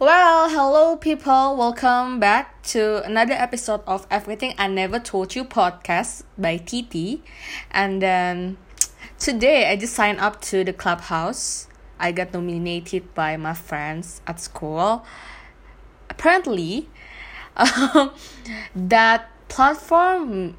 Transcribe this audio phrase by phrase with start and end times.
[0.00, 1.56] Well, hello people.
[1.56, 7.20] Welcome back to another episode of Everything I Never Told You podcast by TT.
[7.72, 8.58] And then
[9.18, 11.66] today I just signed up to the clubhouse.
[11.98, 15.04] I got nominated by my friends at school.
[16.08, 16.88] Apparently,
[17.56, 18.12] um,
[18.76, 20.56] that platform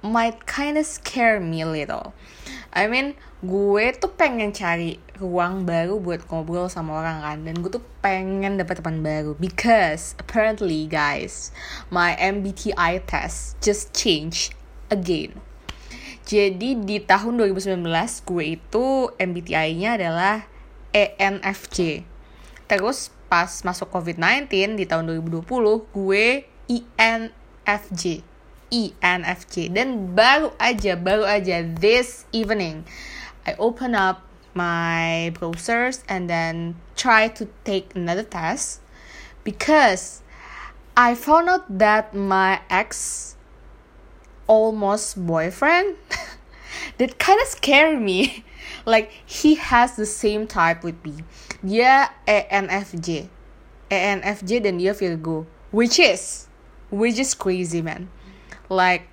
[0.00, 2.14] might kind of scare me a little.
[2.72, 3.14] I mean,
[3.44, 7.38] gue tuh pengen cari ruang baru buat ngobrol sama orang kan.
[7.44, 9.36] Dan gue tuh pengen dapat teman baru.
[9.36, 11.52] Because apparently guys
[11.92, 14.50] my MBTI test just change
[14.88, 15.38] again.
[16.24, 17.84] Jadi di tahun 2019
[18.24, 20.48] gue itu MBTI-nya adalah
[20.94, 22.06] ENFJ
[22.70, 25.42] terus pas masuk COVID-19 di tahun 2020
[25.90, 26.26] gue
[26.70, 28.02] INFJ
[28.72, 32.86] INFJ dan baru aja baru aja this evening
[33.46, 34.22] I open up
[34.54, 38.80] my browsers and then try to take another test
[39.42, 40.22] because
[40.96, 43.36] I found out that my ex
[44.46, 45.96] almost boyfriend
[46.98, 48.44] that kind of scared me.
[48.86, 51.24] Like he has the same type with me.
[51.64, 53.28] Dia ENFJ
[53.88, 56.48] ENFJ dan dia Virgo which is
[56.90, 58.08] which is crazy man.
[58.68, 59.08] Like,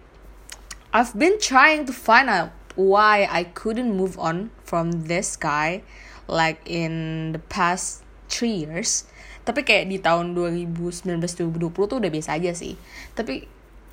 [0.93, 5.83] I've been trying to find out why I couldn't move on from this guy
[6.27, 9.05] like in the past three years.
[9.43, 12.77] Tapi kayak di tahun 2019-2020 tuh udah biasa aja sih.
[13.17, 13.49] Tapi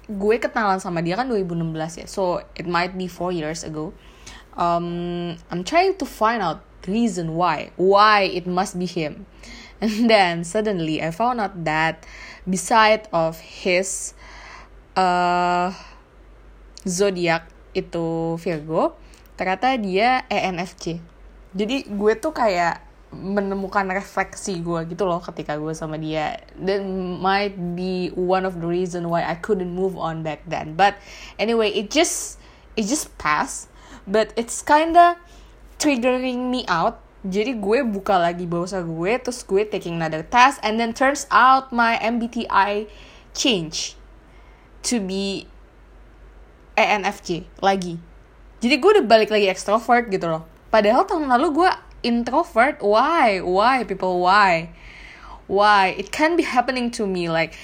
[0.09, 2.07] gue kenalan sama dia kan 2016 ya.
[2.07, 3.93] So it might be four years ago.
[4.59, 7.75] Um, I'm trying to find out reason why.
[7.77, 9.27] Why it must be him.
[9.83, 12.03] And then suddenly I found out that
[12.43, 14.15] beside of his
[14.99, 15.71] uh,
[16.83, 17.47] zodiak
[17.81, 18.99] itu Virgo
[19.39, 21.19] ternyata dia ENFJ
[21.57, 26.45] jadi gue tuh kayak menemukan refleksi gue gitu loh ketika gue sama dia.
[26.61, 30.77] That might be one of the reason why I couldn't move on back then.
[30.77, 31.01] But
[31.41, 32.37] anyway it just
[32.77, 33.73] it just passed.
[34.05, 35.17] But it's kinda
[35.81, 37.01] triggering me out.
[37.25, 41.73] Jadi gue buka lagi bahasa gue terus gue taking another test and then turns out
[41.73, 42.87] my MBTI
[43.33, 43.99] change
[44.85, 45.49] to be
[46.79, 47.99] ENFJ lagi.
[48.63, 50.47] Jadi gue udah balik lagi extrovert gitu loh.
[50.71, 51.71] Padahal tahun lalu gue
[52.07, 52.79] introvert.
[52.79, 53.43] Why?
[53.43, 54.71] Why people why?
[55.51, 55.99] Why?
[55.99, 57.59] It can be happening to me like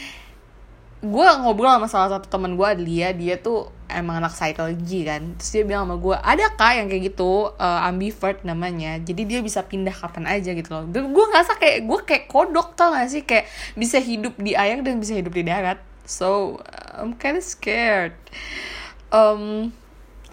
[1.05, 5.37] gue ngobrol sama salah satu teman gue dia dia tuh emang anak psikologi kan.
[5.37, 8.97] Terus dia bilang sama gue ada kak yang kayak gitu uh, ambivert namanya.
[9.05, 10.89] Jadi dia bisa pindah kapan aja gitu loh.
[10.89, 13.23] Gue ngerasa kayak gue kayak kodok tau gak sih?
[13.23, 15.79] Kayak bisa hidup di air dan bisa hidup di darat.
[16.09, 16.61] So
[16.97, 18.17] I'm kind of scared
[19.15, 19.71] um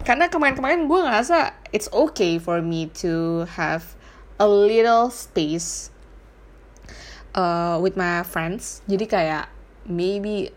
[0.02, 3.94] karena kemarin-kemarin gue ngerasa it's okay for me to have
[4.42, 5.94] a little space
[7.38, 8.82] uh, with my friends.
[8.90, 9.46] Jadi kayak
[9.86, 10.50] maybe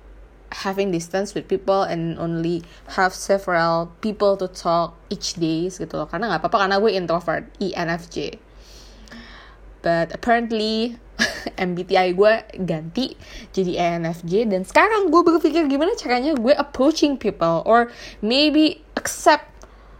[0.66, 2.66] having distance with people and only
[2.98, 6.10] have several people to talk each day gitu loh.
[6.10, 8.42] Karena nggak apa-apa karena gue introvert ENFJ
[9.86, 10.98] but apparently
[11.68, 12.34] MBTI gue
[12.64, 13.16] ganti
[13.56, 19.48] jadi ENFJ dan sekarang gue berpikir gimana caranya gue approaching people or maybe accept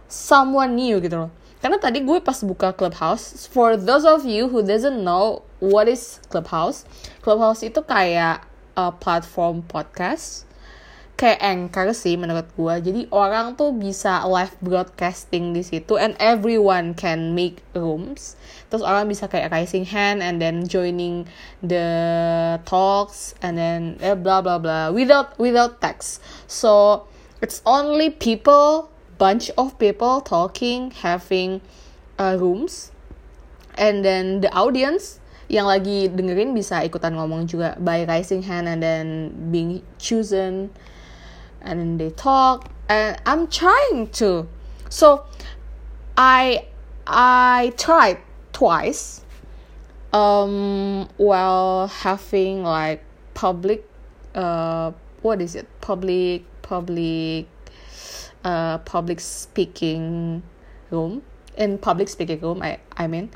[0.06, 1.32] someone new gitu loh.
[1.58, 6.22] Karena tadi gue pas buka Clubhouse for those of you who doesn't know what is
[6.30, 6.86] Clubhouse
[7.24, 8.46] Clubhouse itu kayak
[8.78, 10.45] a platform podcast
[11.16, 16.92] kayak anchor sih menurut gue jadi orang tuh bisa live broadcasting di situ and everyone
[16.92, 18.36] can make rooms.
[18.68, 21.24] Terus orang bisa kayak raising hand and then joining
[21.64, 21.88] the
[22.68, 26.20] talks and then eh, blah blah blah without without text.
[26.44, 27.04] So
[27.40, 31.64] it's only people bunch of people talking having
[32.20, 32.92] uh, rooms.
[33.80, 38.84] And then the audience yang lagi dengerin bisa ikutan ngomong juga by raising hand and
[38.84, 40.74] then being chosen
[41.62, 44.48] and then they talk and I'm trying to.
[44.88, 45.24] So
[46.16, 46.66] I
[47.06, 48.18] I tried
[48.52, 49.22] twice.
[50.12, 53.02] Um while having like
[53.34, 53.84] public
[54.34, 54.92] uh
[55.22, 55.66] what is it?
[55.80, 57.46] Public public
[58.44, 60.42] uh public speaking
[60.90, 61.22] room.
[61.56, 63.30] In public speaking room I I mean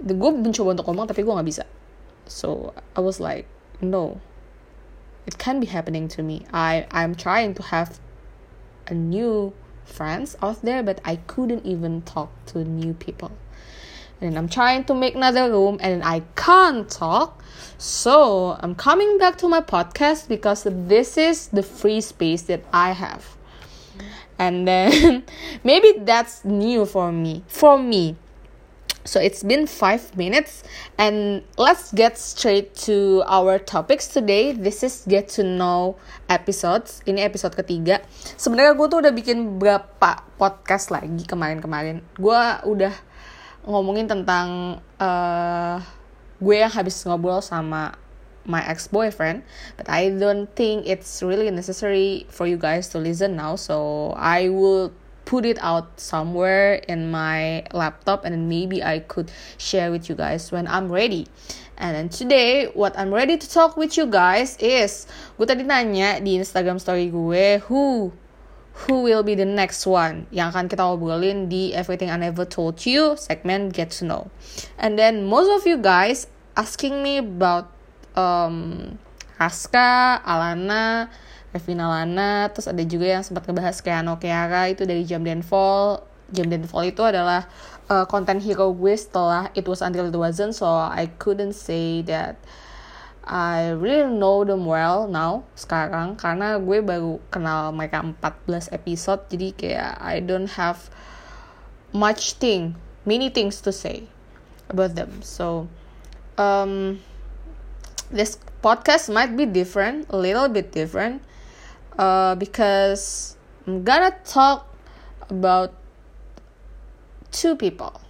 [0.00, 1.64] the gue mencoba untuk ngomong tapi gue nggak bisa.
[2.26, 3.44] So I was like
[3.82, 4.20] no
[5.26, 6.46] it can be happening to me.
[6.52, 7.98] I i'm trying to have
[8.86, 9.52] a new
[9.84, 13.32] friends out there but i couldn't even talk to new people.
[14.20, 17.42] And i'm trying to make another room and i can't talk.
[17.78, 22.92] So i'm coming back to my podcast because this is the free space that i
[22.92, 23.36] have.
[24.38, 25.24] And then
[25.64, 28.16] maybe that's new for me for me
[29.04, 30.64] So it's been five minutes,
[30.96, 34.56] and let's get straight to our topics today.
[34.56, 36.00] This is get to know
[36.32, 37.04] episodes.
[37.04, 38.00] Ini episode ketiga.
[38.40, 42.00] Sebenarnya gue tuh udah bikin berapa podcast lagi kemarin-kemarin.
[42.16, 42.96] Gue udah
[43.68, 45.76] ngomongin tentang uh,
[46.40, 48.00] gue yang habis ngobrol sama
[48.48, 49.44] my ex boyfriend,
[49.76, 53.56] but I don't think it's really necessary for you guys to listen now.
[53.56, 54.92] So I will
[55.24, 60.14] put it out somewhere in my laptop and then maybe I could share with you
[60.14, 61.26] guys when I'm ready.
[61.76, 66.22] And then today, what I'm ready to talk with you guys is, gue tadi nanya
[66.22, 68.14] di Instagram story gue, who
[68.86, 72.82] who will be the next one yang akan kita obrolin di Everything I Never Told
[72.86, 74.30] You segment Get to Know.
[74.78, 76.26] And then most of you guys
[76.58, 77.70] asking me about
[78.18, 78.98] um,
[79.38, 81.10] Raska, Alana,
[81.54, 86.02] Revina Lana terus ada juga yang sempat ngebahas kayak Ano Kiara itu dari Jam Fall
[86.34, 87.46] Jam Fall itu adalah
[87.86, 88.04] uh,
[88.42, 92.42] hero gue setelah It Was Until It Wasn't so I couldn't say that
[93.24, 99.48] I really know them well now sekarang karena gue baru kenal mereka 14 episode jadi
[99.54, 100.90] kayak I don't have
[101.94, 102.74] much thing
[103.06, 104.10] many things to say
[104.68, 105.22] about them.
[105.22, 105.70] So
[106.36, 107.00] um
[108.10, 111.22] this podcast might be different a little bit different
[111.98, 113.36] uh, because
[113.66, 114.66] I'm gonna talk
[115.28, 115.74] about
[117.30, 118.00] two people.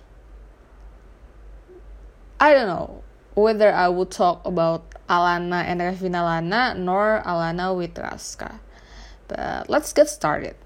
[2.40, 3.02] I don't know
[3.34, 8.60] whether I will talk about Alana and Revina Lana nor Alana with Raska.
[9.28, 10.56] But let's get started.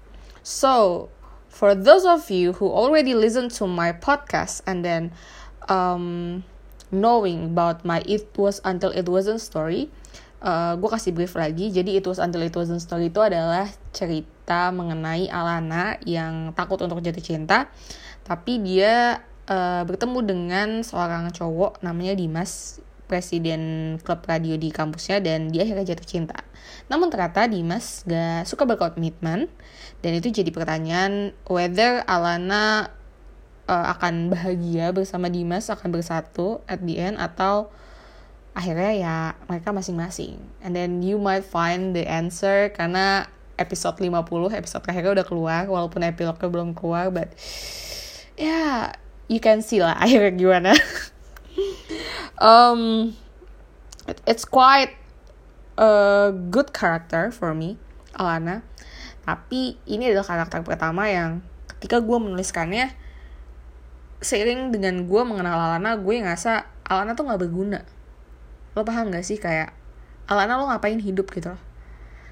[0.43, 1.09] So,
[1.47, 5.11] for those of you who already listened to my podcast and then
[5.67, 6.43] um,
[6.91, 9.91] knowing about my It Was Until It Wasn't story,
[10.43, 14.71] uh, eh, gue kasih brief lagi jadi itu until it wasn't story itu adalah cerita
[14.71, 17.67] mengenai Alana yang takut untuk jatuh cinta
[18.23, 25.49] tapi dia uh, bertemu dengan seorang cowok namanya Dimas presiden klub radio di kampusnya dan
[25.49, 26.37] dia akhirnya jatuh cinta.
[26.93, 29.49] Namun ternyata Dimas gak suka berkomitmen
[30.05, 32.93] dan itu jadi pertanyaan whether Alana
[33.65, 37.73] uh, akan bahagia bersama Dimas akan bersatu at the end atau
[38.59, 39.15] akhirnya ya
[39.47, 40.35] mereka masing-masing.
[40.59, 44.11] And then you might find the answer karena episode 50
[44.51, 47.31] episode terakhirnya udah keluar walaupun epilognya belum keluar but
[48.35, 48.75] ya yeah,
[49.31, 50.71] you can see lah akhirnya gimana.
[52.39, 53.11] Um
[54.23, 54.95] it's quite
[55.75, 57.75] a good character for me
[58.15, 58.63] Alana.
[59.27, 61.43] Tapi ini adalah karakter pertama yang
[61.75, 62.95] ketika gue menuliskannya
[64.23, 67.83] seiring dengan gue mengenal Alana gue ngerasa Alana tuh gak berguna
[68.79, 69.75] lo paham gak sih kayak
[70.31, 71.51] Alana lo ngapain hidup gitu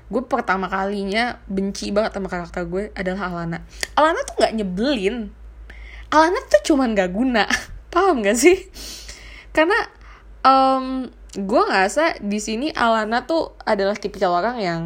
[0.08, 3.60] gue pertama kalinya benci banget sama karakter gue adalah Alana.
[4.00, 5.28] Alana tuh nggak nyebelin.
[6.08, 7.44] Alana tuh cuman gak guna.
[7.94, 8.56] Paham gak sih?
[9.52, 9.76] Karena
[10.48, 14.82] um, gue ngerasa di sini Alana tuh adalah tipikal orang yang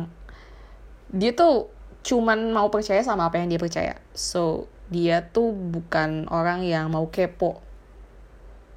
[1.14, 1.70] dia tuh
[2.02, 4.02] cuman mau percaya sama apa yang dia percaya.
[4.18, 7.62] So dia tuh bukan orang yang mau kepo.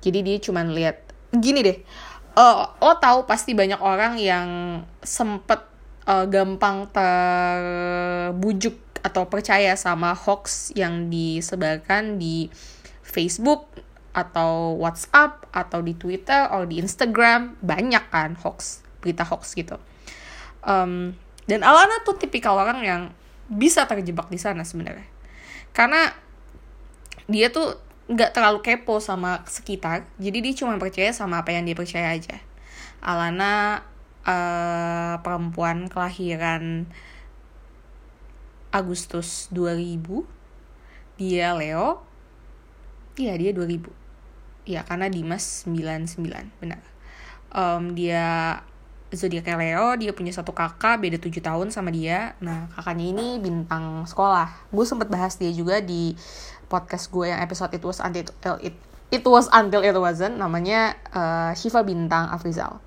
[0.05, 1.01] Jadi dia cuman lihat
[1.33, 1.79] gini deh
[2.35, 4.49] uh, lo tahu pasti banyak orang yang
[5.03, 5.63] sempet
[6.07, 12.49] uh, gampang terbujuk atau percaya sama hoax yang disebarkan di
[13.05, 13.69] Facebook
[14.15, 17.59] atau WhatsApp atau di Twitter atau di Instagram.
[17.61, 19.77] Banyak kan hoax berita hoax gitu.
[20.65, 21.13] Um,
[21.45, 23.03] dan Alana tuh tipikal orang yang
[23.53, 25.05] bisa terjebak di sana sebenarnya.
[25.77, 26.09] Karena
[27.29, 30.05] dia tuh nggak terlalu kepo sama sekitar.
[30.21, 32.37] Jadi dia cuma percaya sama apa yang dia percaya aja.
[33.01, 33.85] Alana
[34.29, 36.89] uh, perempuan kelahiran
[38.75, 40.27] Agustus 2000
[41.17, 42.03] dia Leo.
[43.15, 44.05] Iya dia 2000
[44.65, 46.83] ya karena Dimas 99 benar.
[47.55, 48.59] Um, dia
[49.15, 52.35] zodiaknya Leo dia punya satu kakak beda 7 tahun sama dia.
[52.43, 54.51] Nah kakaknya ini bintang sekolah.
[54.75, 56.19] Gue sempet bahas dia juga di
[56.75, 58.27] podcast gue yang episode it was until
[58.59, 58.75] it,
[59.15, 62.83] it was until it wasn't namanya uh, Shiva Bintang Afrizal.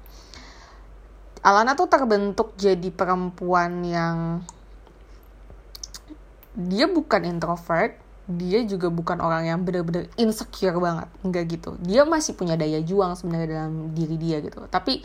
[1.40, 4.44] Alana tuh terbentuk jadi perempuan yang
[6.58, 7.96] dia bukan introvert,
[8.28, 11.80] dia juga bukan orang yang bener-bener insecure banget, enggak gitu.
[11.80, 14.68] Dia masih punya daya juang sebenarnya dalam diri dia gitu.
[14.68, 15.00] Tapi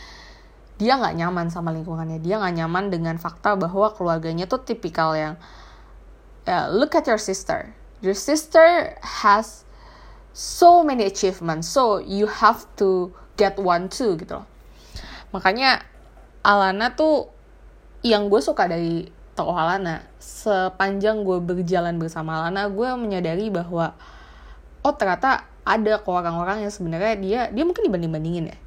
[0.81, 5.39] dia nggak nyaman sama lingkungannya, dia nggak nyaman dengan fakta bahwa keluarganya tuh tipikal yang
[6.49, 7.71] uh, look at your sister,
[8.03, 9.63] your sister has
[10.35, 14.47] so many achievements so you have to get one too gitu loh.
[15.33, 15.81] Makanya
[16.43, 17.31] Alana tuh
[18.03, 23.95] yang gue suka dari tokoh Alana sepanjang gue berjalan bersama Alana gue menyadari bahwa
[24.83, 28.59] oh ternyata ada kok orang-orang yang sebenarnya dia dia mungkin dibanding bandingin ya.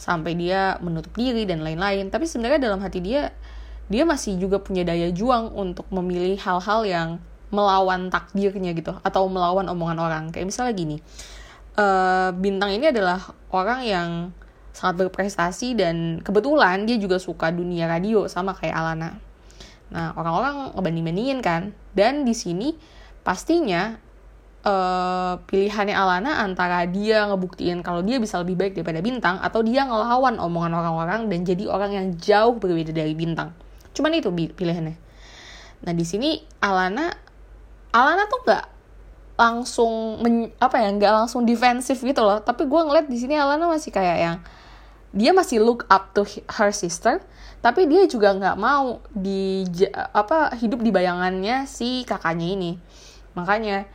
[0.00, 2.08] Sampai dia menutup diri dan lain-lain.
[2.08, 3.36] Tapi sebenarnya dalam hati dia
[3.92, 7.08] dia masih juga punya daya juang untuk memilih hal-hal yang
[7.50, 10.96] melawan takdirnya gitu atau melawan omongan orang kayak misalnya gini
[11.76, 14.08] uh, bintang ini adalah orang yang
[14.70, 19.10] sangat berprestasi dan kebetulan dia juga suka dunia radio sama kayak Alana.
[19.90, 22.78] Nah orang-orang ngebanding-bandingin kan dan di sini
[23.26, 23.98] pastinya
[24.62, 29.84] uh, pilihannya Alana antara dia ngebuktiin kalau dia bisa lebih baik daripada bintang atau dia
[29.84, 33.50] ngelawan omongan orang-orang dan jadi orang yang jauh berbeda dari bintang.
[33.90, 34.96] Cuman itu pilihannya.
[35.82, 37.29] Nah di sini Alana
[37.90, 38.64] Alana tuh nggak
[39.40, 42.38] langsung men, apa ya nggak langsung defensif gitu loh.
[42.42, 44.36] Tapi gue ngeliat di sini Alana masih kayak yang
[45.10, 47.18] dia masih look up to her sister
[47.58, 49.66] tapi dia juga nggak mau di
[50.14, 52.72] apa hidup di bayangannya si kakaknya ini.
[53.34, 53.90] Makanya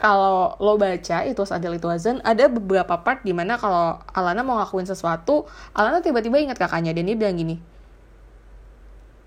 [0.00, 4.56] kalau lo baca itu sadel itu azan ada beberapa part di mana kalau Alana mau
[4.56, 5.44] ngakuin sesuatu
[5.76, 7.60] Alana tiba-tiba ingat kakaknya dan dia bilang gini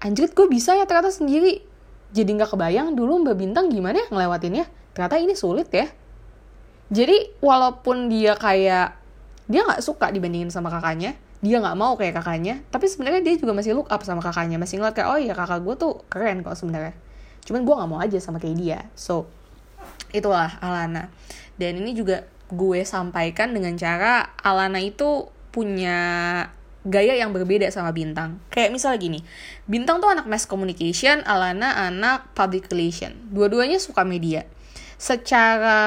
[0.02, 1.62] anjir gue bisa ya ternyata sendiri
[2.14, 4.70] jadi nggak kebayang dulu Mbak Bintang gimana ya ngelewatinnya.
[4.94, 5.90] Ternyata ini sulit ya.
[6.94, 8.94] Jadi walaupun dia kayak
[9.50, 13.52] dia nggak suka dibandingin sama kakaknya dia nggak mau kayak kakaknya tapi sebenarnya dia juga
[13.52, 16.56] masih look up sama kakaknya masih ngeliat kayak oh iya kakak gue tuh keren kok
[16.56, 16.96] sebenarnya.
[17.44, 18.80] Cuman gue nggak mau aja sama kayak dia.
[18.96, 19.28] So
[20.16, 21.12] itulah Alana.
[21.58, 26.00] Dan ini juga gue sampaikan dengan cara Alana itu punya
[26.84, 28.40] gaya yang berbeda sama Bintang.
[28.52, 29.20] Kayak misalnya gini,
[29.68, 33.16] Bintang tuh anak mass communication, Alana anak public relation.
[33.32, 34.44] Dua-duanya suka media
[34.98, 35.80] secara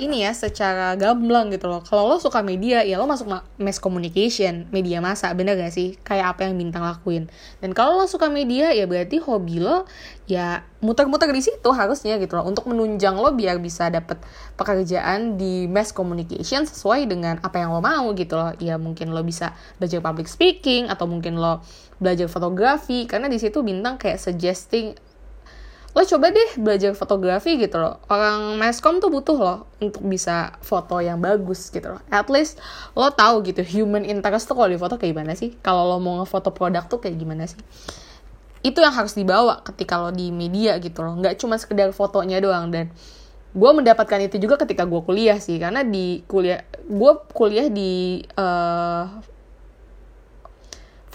[0.00, 1.84] ini ya secara gamblang gitu loh.
[1.84, 5.94] Kalau lo suka media ya lo masuk mass communication media masa bener gak sih?
[6.02, 7.30] Kayak apa yang bintang lakuin.
[7.62, 9.86] Dan kalau lo suka media ya berarti hobi lo
[10.26, 12.44] ya muter-muter di situ harusnya gitu loh.
[12.46, 14.18] Untuk menunjang lo biar bisa dapet
[14.58, 18.52] pekerjaan di mass communication sesuai dengan apa yang lo mau gitu loh.
[18.58, 21.62] Ya mungkin lo bisa belajar public speaking atau mungkin lo
[22.02, 23.06] belajar fotografi.
[23.06, 24.98] Karena di situ bintang kayak suggesting
[25.96, 27.96] lo coba deh belajar fotografi gitu loh.
[28.12, 32.04] Orang meskom tuh butuh loh untuk bisa foto yang bagus gitu loh.
[32.12, 32.60] At least
[32.92, 35.56] lo tahu gitu human interest tuh kalau di foto kayak gimana sih?
[35.64, 37.56] Kalau lo mau ngefoto produk tuh kayak gimana sih?
[38.60, 41.16] Itu yang harus dibawa ketika lo di media gitu loh.
[41.16, 42.68] Nggak cuma sekedar fotonya doang.
[42.68, 42.92] Dan
[43.56, 45.56] gue mendapatkan itu juga ketika gue kuliah sih.
[45.56, 49.16] Karena di kuliah gue kuliah di uh,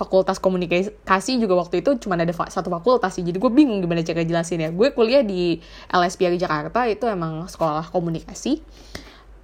[0.01, 3.21] fakultas komunikasi juga waktu itu cuma ada satu fakultas sih.
[3.21, 5.61] Jadi gue bingung gimana cara jelasin ya gue kuliah di
[5.93, 8.65] LSPR Jakarta itu emang sekolah komunikasi.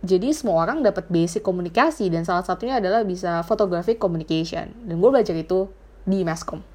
[0.02, 4.74] Jadi semua orang dapat basic komunikasi dan salah satunya adalah bisa photographic communication.
[4.82, 5.70] Dan gue belajar itu
[6.10, 6.66] di Meskom.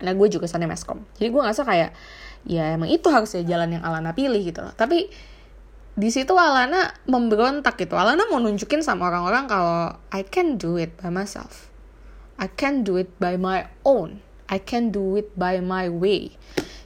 [0.00, 1.04] Nah gue juga sana Meskom.
[1.20, 1.92] Jadi gue ngerasa kayak
[2.48, 4.72] ya emang itu harusnya jalan yang Alana pilih gitu loh.
[4.72, 5.12] Tapi
[5.98, 8.00] di situ Alana memberontak gitu.
[8.00, 11.67] Alana mau nunjukin sama orang-orang kalau I can do it by myself
[12.38, 14.22] I can do it by my own.
[14.46, 16.38] I can do it by my way.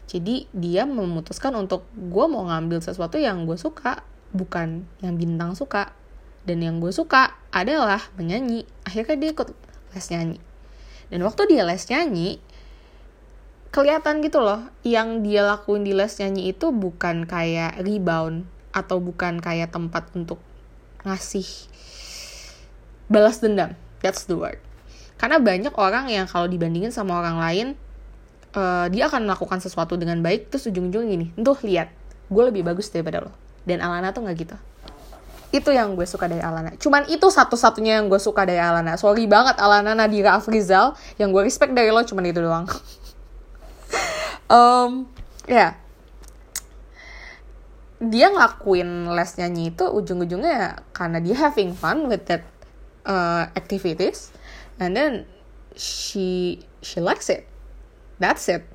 [0.09, 4.01] Jadi dia memutuskan untuk gue mau ngambil sesuatu yang gue suka,
[4.33, 5.93] bukan yang bintang suka.
[6.49, 8.65] Dan yang gue suka adalah menyanyi.
[8.89, 9.53] Akhirnya dia ikut
[9.93, 10.39] les nyanyi.
[11.13, 12.41] Dan waktu dia les nyanyi,
[13.69, 19.37] kelihatan gitu loh, yang dia lakuin di les nyanyi itu bukan kayak rebound atau bukan
[19.37, 20.41] kayak tempat untuk
[21.05, 21.45] ngasih
[23.13, 23.77] balas dendam.
[24.01, 24.72] That's the word
[25.23, 27.67] karena banyak orang yang kalau dibandingin sama orang lain
[28.59, 31.95] uh, dia akan melakukan sesuatu dengan baik terus ujung-ujung gini tuh lihat
[32.26, 33.33] gue lebih bagus daripada lo.
[33.62, 34.57] Dan Alana tuh nggak gitu.
[35.52, 36.75] Itu yang gue suka dari Alana.
[36.81, 38.99] Cuman itu satu-satunya yang gue suka dari Alana.
[38.99, 40.99] Sorry banget Alana Nadira Afrizal.
[41.21, 42.67] Yang gue respect dari lo cuman itu doang.
[44.52, 45.09] Um,
[45.49, 45.57] ya.
[45.57, 45.73] Yeah.
[48.02, 52.43] dia ngelakuin les nyanyi itu ujung-ujungnya karena dia having fun with that
[53.07, 54.35] uh, activities
[54.83, 55.12] and then
[55.79, 57.47] she she likes it.
[58.19, 58.67] That's it.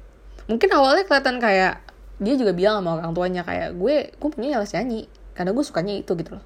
[0.48, 1.84] Mungkin awalnya kelihatan kayak
[2.18, 5.06] dia juga bilang sama orang tuanya kayak gue gue punya les nyanyi.
[5.36, 6.46] Karena gue sukanya itu gitu loh.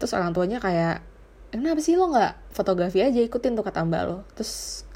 [0.00, 1.04] Terus orang tuanya kayak
[1.52, 4.24] kenapa sih lo nggak fotografi aja ikutin tuh kata mbak lo?
[4.38, 4.86] Terus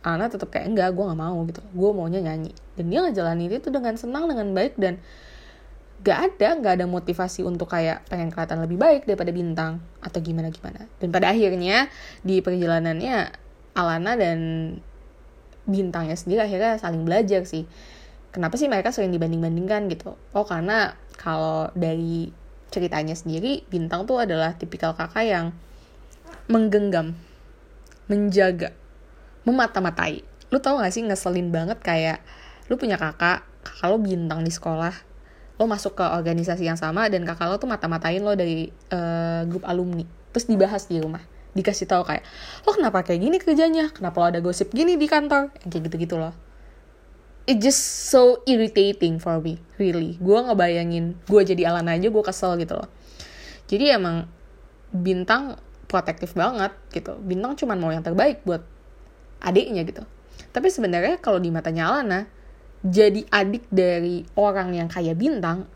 [0.00, 2.52] Ana tetap kayak enggak gue nggak mau gitu gue maunya nyanyi.
[2.76, 5.00] Dan dia ngejalanin itu dengan senang dengan baik dan
[6.00, 10.48] gak ada gak ada motivasi untuk kayak pengen kelihatan lebih baik daripada bintang atau gimana
[10.48, 11.92] gimana dan pada akhirnya
[12.24, 13.36] di perjalanannya
[13.76, 14.38] Alana dan
[15.70, 17.70] bintangnya sendiri akhirnya saling belajar sih.
[18.30, 20.14] Kenapa sih mereka sering dibanding-bandingkan gitu?
[20.34, 22.30] Oh karena kalau dari
[22.70, 25.46] ceritanya sendiri bintang tuh adalah tipikal kakak yang
[26.46, 27.18] menggenggam
[28.06, 28.74] menjaga
[29.46, 30.22] memata-matai.
[30.50, 32.22] Lu tau gak sih ngeselin banget kayak
[32.70, 33.46] lu punya kakak
[33.86, 35.09] lu bintang di sekolah
[35.60, 39.68] lo masuk ke organisasi yang sama dan kakak lo tuh mata-matain lo dari uh, grup
[39.68, 40.08] alumni.
[40.32, 41.20] Terus dibahas di rumah.
[41.52, 42.24] Dikasih tahu kayak
[42.64, 43.92] lo kenapa kayak gini kerjanya?
[43.92, 45.52] Kenapa lo ada gosip gini di kantor?
[45.60, 46.32] Kayak gitu-gitu loh.
[47.44, 50.16] It just so irritating for me really.
[50.16, 52.88] Gue ngebayangin gue jadi Alana aja gue kesel gitu loh.
[53.68, 54.32] Jadi emang
[54.96, 57.20] bintang protektif banget gitu.
[57.20, 58.64] Bintang cuma mau yang terbaik buat
[59.44, 60.08] adiknya gitu.
[60.56, 62.39] Tapi sebenarnya kalau di matanya Alana
[62.80, 65.68] jadi adik dari orang yang kayak bintang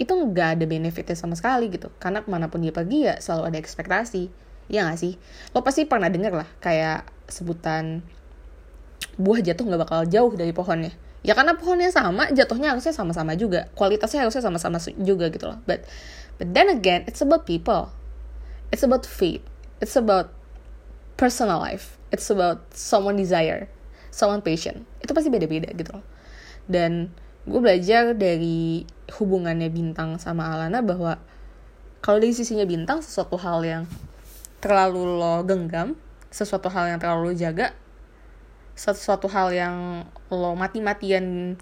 [0.00, 1.92] itu nggak ada benefitnya sama sekali gitu.
[2.00, 4.32] Karena ke mana pun dia pergi ya selalu ada ekspektasi.
[4.70, 5.20] Ya gak sih?
[5.52, 8.00] Lo pasti pernah denger lah kayak sebutan
[9.20, 10.96] buah jatuh nggak bakal jauh dari pohonnya.
[11.20, 13.68] Ya karena pohonnya sama jatuhnya harusnya sama-sama juga.
[13.76, 15.60] Kualitasnya harusnya sama-sama juga gitu loh.
[15.68, 15.84] But
[16.40, 17.92] but then again it's about people.
[18.72, 19.44] It's about fate.
[19.84, 20.32] It's about
[21.20, 22.00] personal life.
[22.08, 23.68] It's about someone desire
[24.08, 24.88] someone patient.
[25.04, 26.04] Itu pasti beda-beda gitu loh
[26.66, 27.12] dan
[27.48, 28.84] gue belajar dari
[29.16, 31.16] hubungannya bintang sama Alana bahwa
[32.04, 33.84] kalau dari sisinya bintang sesuatu hal yang
[34.60, 35.96] terlalu lo genggam
[36.28, 37.72] sesuatu hal yang terlalu lo jaga
[38.76, 41.56] sesuatu hal yang lo mati-matian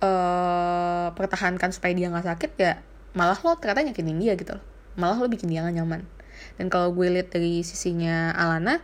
[0.00, 2.74] uh, pertahankan supaya dia nggak sakit ya
[3.18, 4.64] malah lo ternyata nyakinin dia gitu loh.
[4.98, 6.06] Malah lo bikin dia gak nyaman.
[6.54, 8.78] Dan kalau gue lihat dari sisinya Alana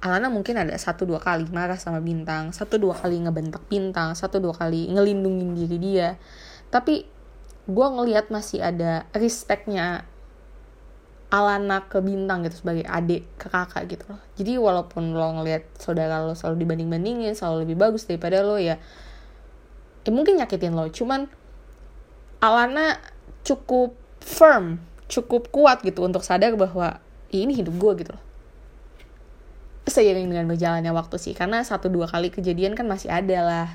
[0.00, 4.40] Alana mungkin ada satu dua kali marah sama bintang satu dua kali ngebentak bintang satu
[4.40, 6.16] dua kali ngelindungin diri dia.
[6.72, 7.04] Tapi
[7.68, 10.08] gue ngelihat masih ada respectnya
[11.30, 14.18] Alana ke bintang gitu sebagai adik ke kakak gitu loh.
[14.40, 18.80] Jadi walaupun lo ngelihat saudara lo selalu dibanding bandingin selalu lebih bagus daripada lo ya
[20.02, 20.88] ya mungkin nyakitin lo.
[20.88, 21.28] Cuman
[22.40, 22.96] Alana
[23.44, 23.92] cukup
[24.24, 24.80] firm
[25.12, 28.29] cukup kuat gitu untuk sadar bahwa ini hidup gue gitu loh
[29.90, 31.34] seiring dengan berjalannya waktu sih.
[31.34, 33.68] Karena satu dua kali kejadian kan masih ada lah.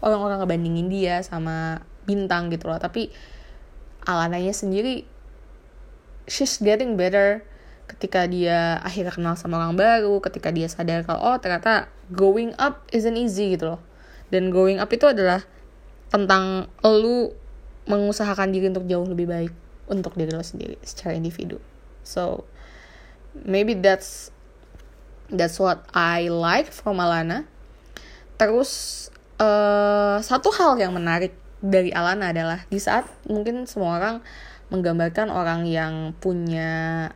[0.00, 2.78] Orang-orang ngebandingin dia sama bintang gitu loh.
[2.78, 3.10] Tapi
[4.04, 5.08] Alananya sendiri
[6.28, 7.40] she's getting better.
[7.84, 12.84] Ketika dia akhirnya kenal sama orang baru ketika dia sadar kalau oh ternyata going up
[12.92, 13.80] isn't easy gitu loh.
[14.28, 15.44] Dan going up itu adalah
[16.08, 17.32] tentang lu
[17.84, 19.52] mengusahakan diri untuk jauh lebih baik
[19.88, 21.60] untuk diri lo sendiri secara individu.
[22.04, 22.44] So
[23.36, 24.33] maybe that's
[25.32, 27.48] That's what I like from Alana.
[28.36, 29.04] Terus
[29.38, 31.34] uh, satu hal yang menarik
[31.64, 34.16] dari Alana adalah di saat mungkin semua orang
[34.68, 37.08] menggambarkan orang yang punya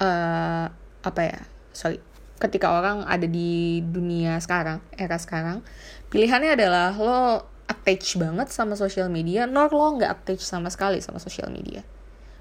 [0.00, 0.66] uh,
[1.00, 1.40] apa ya
[1.72, 2.00] sorry
[2.40, 5.60] ketika orang ada di dunia sekarang era sekarang
[6.08, 7.20] pilihannya adalah lo
[7.68, 11.84] attach banget sama sosial media nor lo nggak attach sama sekali sama sosial media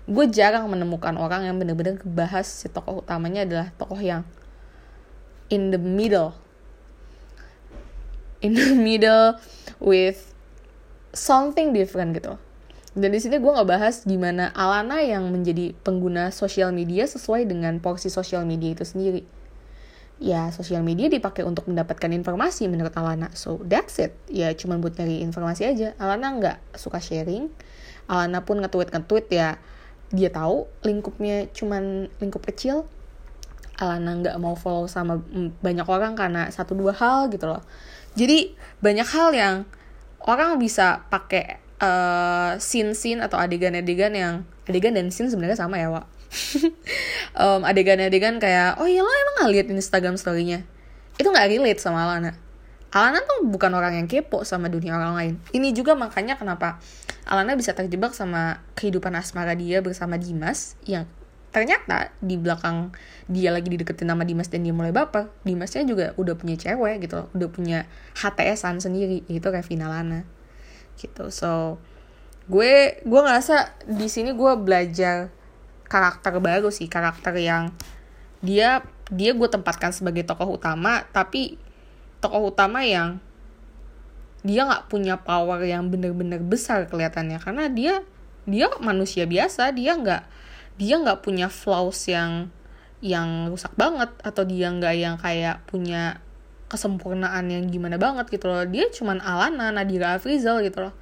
[0.09, 4.25] gue jarang menemukan orang yang bener-bener bahas si tokoh utamanya adalah tokoh yang
[5.49, 6.38] in the middle.
[8.39, 9.35] In the middle
[9.81, 10.31] with
[11.12, 12.38] something different gitu.
[12.97, 17.77] Dan di sini gue nggak bahas gimana Alana yang menjadi pengguna sosial media sesuai dengan
[17.77, 19.21] porsi sosial media itu sendiri.
[20.19, 23.29] Ya sosial media dipakai untuk mendapatkan informasi menurut Alana.
[23.38, 24.17] So that's it.
[24.27, 25.88] Ya cuma buat nyari informasi aja.
[26.01, 27.51] Alana nggak suka sharing.
[28.09, 29.62] Alana pun nge-tweet nge-tweet ya
[30.09, 32.89] dia tahu lingkupnya cuman lingkup kecil
[33.80, 35.24] Alana nggak mau follow sama
[35.63, 37.63] banyak orang karena satu dua hal gitu loh.
[38.20, 38.52] Jadi
[38.84, 39.56] banyak hal yang
[40.28, 46.06] orang bisa pakai uh, scene-scene atau adegan-adegan yang adegan dan scene sebenarnya sama ya Wak.
[47.39, 50.65] Um, adegan-adegan kayak oh iya lo emang nggak lihat Instagram story-nya?
[51.15, 52.36] Itu nggak relate sama Alana.
[52.92, 55.34] Alana tuh bukan orang yang kepo sama dunia orang lain.
[55.56, 56.82] Ini juga makanya kenapa
[57.30, 61.06] Alana bisa terjebak sama kehidupan asmara dia bersama Dimas yang
[61.49, 62.93] ternyata di belakang
[63.25, 67.25] dia lagi dideketin sama Dimas dan dia mulai baper Dimasnya juga udah punya cewek gitu
[67.33, 70.25] udah punya HTSan sendiri itu kayak Finalana
[71.01, 71.33] gitu.
[71.33, 71.81] So
[72.49, 75.33] gue gue ngerasa di sini gue belajar
[75.89, 77.73] karakter baru sih karakter yang
[78.45, 81.57] dia dia gue tempatkan sebagai tokoh utama tapi
[82.21, 83.17] tokoh utama yang
[84.39, 87.39] dia nggak punya power yang bener-bener besar kelihatannya.
[87.43, 88.05] Karena dia
[88.47, 90.23] dia manusia biasa dia nggak
[90.80, 92.48] dia nggak punya flaws yang
[93.04, 96.24] yang rusak banget atau dia nggak yang kayak punya
[96.72, 98.63] kesempurnaan yang gimana banget gitu loh.
[98.63, 100.96] Dia cuman Alana Nadira Afrizal gitu loh.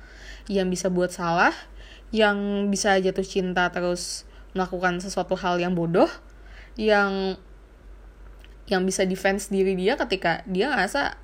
[0.50, 1.54] Yang bisa buat salah
[2.10, 4.24] yang bisa jatuh cinta terus
[4.56, 6.08] melakukan sesuatu hal yang bodoh
[6.80, 7.36] yang
[8.72, 11.20] yang bisa defense diri dia ketika dia ngerasa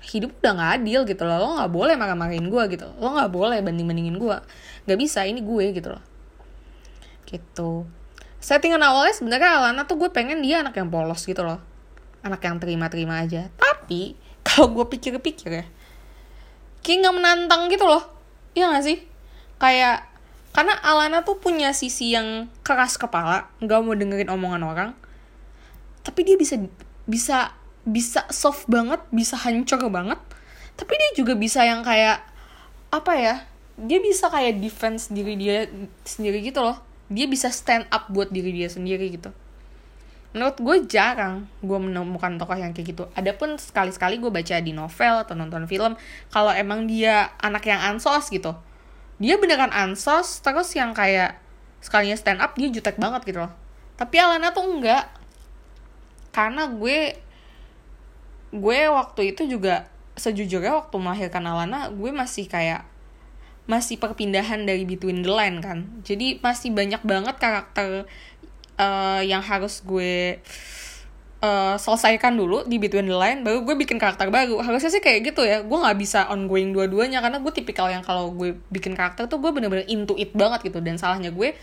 [0.00, 1.36] hidup udah nggak adil gitu loh.
[1.44, 2.88] Lo nggak boleh marah-marahin gue gitu.
[2.96, 4.36] Lo nggak boleh banding-bandingin gue
[4.88, 6.09] nggak bisa ini gue gitu loh
[7.30, 7.86] gitu.
[8.42, 11.62] Settingan awalnya sebenarnya Alana tuh gue pengen dia anak yang polos gitu loh.
[12.26, 13.46] Anak yang terima-terima aja.
[13.54, 15.66] Tapi kalau gue pikir-pikir ya
[16.80, 18.02] kayak nggak menantang gitu loh.
[18.56, 18.98] Iya gak sih?
[19.60, 20.08] Kayak
[20.50, 24.90] karena Alana tuh punya sisi yang keras kepala nggak mau dengerin omongan orang.
[26.02, 26.58] Tapi dia bisa
[27.06, 30.18] bisa bisa soft banget bisa hancur banget.
[30.74, 32.24] Tapi dia juga bisa yang kayak
[32.90, 33.36] apa ya?
[33.80, 35.68] Dia bisa kayak defense diri dia
[36.04, 39.34] sendiri gitu loh dia bisa stand up buat diri dia sendiri gitu.
[40.30, 43.04] Menurut gue jarang gue menemukan tokoh yang kayak gitu.
[43.18, 45.98] Adapun sekali sekali gue baca di novel atau nonton film
[46.30, 48.54] kalau emang dia anak yang ansos gitu
[49.20, 51.36] dia beneran ansos terus yang kayak
[51.84, 53.52] sekalinya stand up dia jutek banget gitu loh.
[54.00, 55.12] Tapi Alana tuh enggak.
[56.32, 57.20] Karena gue
[58.50, 62.88] gue waktu itu juga sejujurnya waktu melahirkan Alana gue masih kayak
[63.70, 65.86] masih perpindahan dari between the line kan.
[66.02, 68.10] Jadi masih banyak banget karakter
[68.74, 70.42] uh, yang harus gue
[71.44, 74.58] uh, selesaikan dulu di Between the Line baru gue bikin karakter baru.
[74.58, 75.62] Harusnya sih kayak gitu ya.
[75.62, 79.50] Gue nggak bisa ongoing dua-duanya karena gue tipikal yang kalau gue bikin karakter tuh gue
[79.54, 80.82] bener-bener into it banget gitu.
[80.82, 81.54] Dan salahnya gue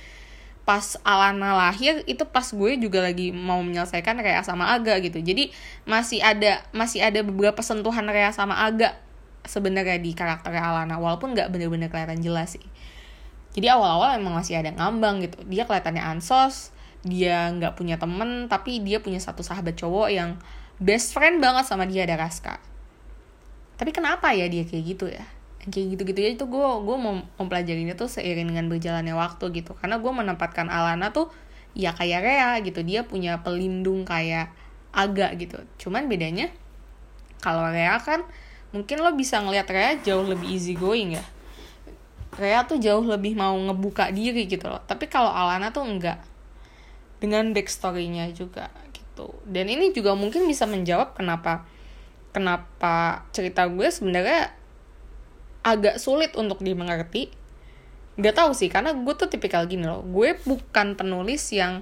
[0.68, 5.24] pas Alana lahir itu pas gue juga lagi mau menyelesaikan Rea sama Aga gitu.
[5.24, 5.56] Jadi
[5.88, 9.00] masih ada masih ada beberapa sentuhan Rea sama Aga
[9.48, 12.68] sebenarnya di karakter Alana walaupun nggak bener-bener kelihatan jelas sih.
[13.58, 15.42] Jadi awal-awal emang masih ada ngambang gitu.
[15.50, 20.36] Dia kelihatannya ansos dia nggak punya temen tapi dia punya satu sahabat cowok yang
[20.82, 22.60] best friend banget sama dia ada Raska.
[23.78, 25.26] Tapi kenapa ya dia kayak gitu ya?
[25.68, 29.78] Kayak gitu-gitu ya itu gue gue mau mempelajarinya tuh seiring dengan berjalannya waktu gitu.
[29.78, 31.30] Karena gue menempatkan Alana tuh
[31.78, 32.82] ya kayak Rea gitu.
[32.82, 34.52] Dia punya pelindung kayak
[34.96, 35.62] agak gitu.
[35.78, 36.50] Cuman bedanya
[37.42, 38.26] kalau Rea kan
[38.76, 41.26] mungkin lo bisa ngelihat Rea jauh lebih easy going ya.
[42.38, 44.84] Rea tuh jauh lebih mau ngebuka diri gitu loh.
[44.86, 46.22] Tapi kalau Alana tuh enggak.
[47.18, 49.34] Dengan backstorynya juga gitu.
[49.48, 51.66] Dan ini juga mungkin bisa menjawab kenapa
[52.30, 54.54] kenapa cerita gue sebenarnya
[55.66, 57.34] agak sulit untuk dimengerti.
[58.18, 60.06] Gak tau sih karena gue tuh tipikal gini loh.
[60.06, 61.82] Gue bukan penulis yang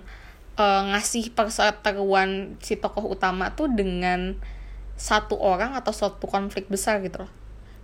[0.55, 4.39] uh, ngasih perseteruan si tokoh utama tuh dengan
[4.95, 7.31] satu orang atau suatu konflik besar gitu loh.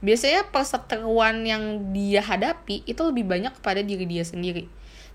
[0.02, 4.66] Biasanya perseteruan yang dia hadapi itu lebih banyak kepada diri dia sendiri.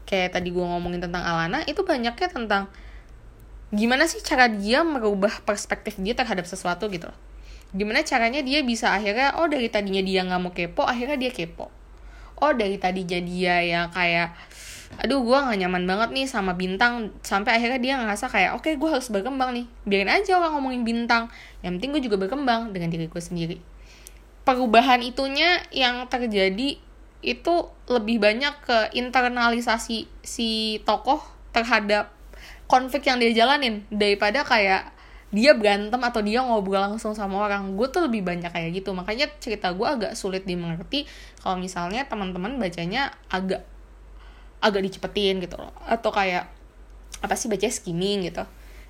[0.07, 2.71] Kayak tadi gue ngomongin tentang Alana itu banyaknya tentang
[3.75, 7.19] gimana sih cara dia merubah perspektif dia terhadap sesuatu gitu loh.
[7.75, 11.67] Gimana caranya dia bisa akhirnya oh dari tadinya dia nggak mau kepo akhirnya dia kepo.
[12.39, 14.39] Oh dari tadi jadi dia yang kayak
[15.03, 17.13] aduh gue gak nyaman banget nih sama bintang.
[17.21, 19.67] Sampai akhirnya dia ngerasa kayak oke okay, gue harus berkembang nih.
[19.85, 21.29] Biarin aja orang ngomongin bintang.
[21.61, 23.57] Yang penting gue juga berkembang dengan diri gue sendiri.
[24.47, 26.79] Perubahan itunya yang terjadi
[27.25, 27.55] itu
[27.91, 31.19] lebih banyak ke internalisasi si tokoh
[31.51, 32.15] terhadap
[32.71, 34.95] konflik yang dia jalanin daripada kayak
[35.35, 37.75] dia berantem atau dia ngobrol langsung sama orang.
[37.75, 38.95] Gue tuh lebih banyak kayak gitu.
[38.95, 41.05] Makanya cerita gue agak sulit dimengerti
[41.43, 43.67] kalau misalnya teman-teman bacanya agak
[44.61, 45.73] agak dicepetin gitu loh.
[45.85, 46.49] Atau kayak
[47.21, 48.45] apa sih baca skimming gitu.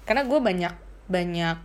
[0.07, 0.75] Karena gue banyak
[1.07, 1.57] banyak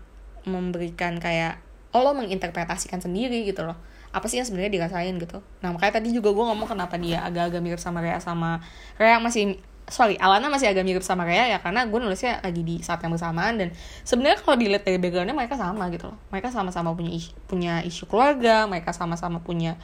[0.45, 1.61] memberikan kayak
[1.93, 3.77] oh lo menginterpretasikan sendiri gitu loh.
[4.11, 5.39] Apa sih yang sebenarnya dirasain gitu.
[5.63, 8.59] Nah makanya tadi juga gue ngomong kenapa dia agak-agak mirip sama Rea sama
[8.99, 9.59] Rea masih
[9.91, 13.11] sorry Alana masih agak mirip sama Rea ya karena gue nulisnya lagi di saat yang
[13.11, 13.69] bersamaan dan
[14.07, 16.17] sebenarnya kalau dilihat dari backgroundnya mereka sama gitu loh.
[16.31, 19.75] Mereka sama-sama punya isu, punya isu keluarga mereka sama-sama punya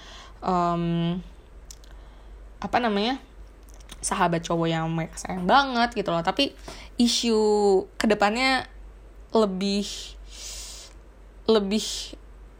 [0.43, 1.17] um,
[2.57, 3.21] apa namanya
[4.01, 6.23] sahabat cowok yang mereka sayang banget gitu loh.
[6.23, 6.53] Tapi
[6.99, 7.37] isu
[7.97, 8.65] ke depannya
[9.35, 9.85] lebih
[11.47, 11.85] lebih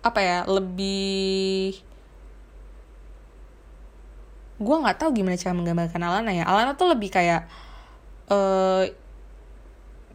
[0.03, 1.83] apa ya lebih
[4.57, 6.45] gue nggak tahu gimana cara menggambarkan Alana ya.
[6.47, 7.45] Alana tuh lebih kayak
[8.31, 8.87] uh,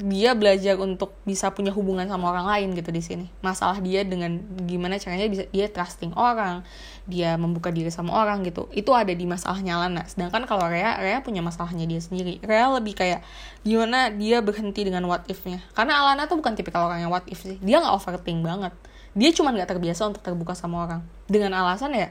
[0.03, 3.27] dia belajar untuk bisa punya hubungan sama orang lain gitu di sini.
[3.39, 6.67] Masalah dia dengan gimana caranya bisa dia trusting orang
[7.07, 8.67] dia membuka diri sama orang gitu.
[8.75, 12.43] Itu ada di masalahnya Alana sedangkan kalau Rea Rea punya masalahnya dia sendiri.
[12.43, 13.23] Rea lebih kayak
[13.63, 15.63] gimana dia berhenti dengan what if-nya?
[15.79, 17.63] Karena Alana tuh bukan tipikal orang yang what if sih.
[17.63, 18.75] Dia nggak overthink banget.
[19.15, 21.01] Dia cuma nggak terbiasa untuk terbuka sama orang.
[21.31, 22.11] Dengan alasan ya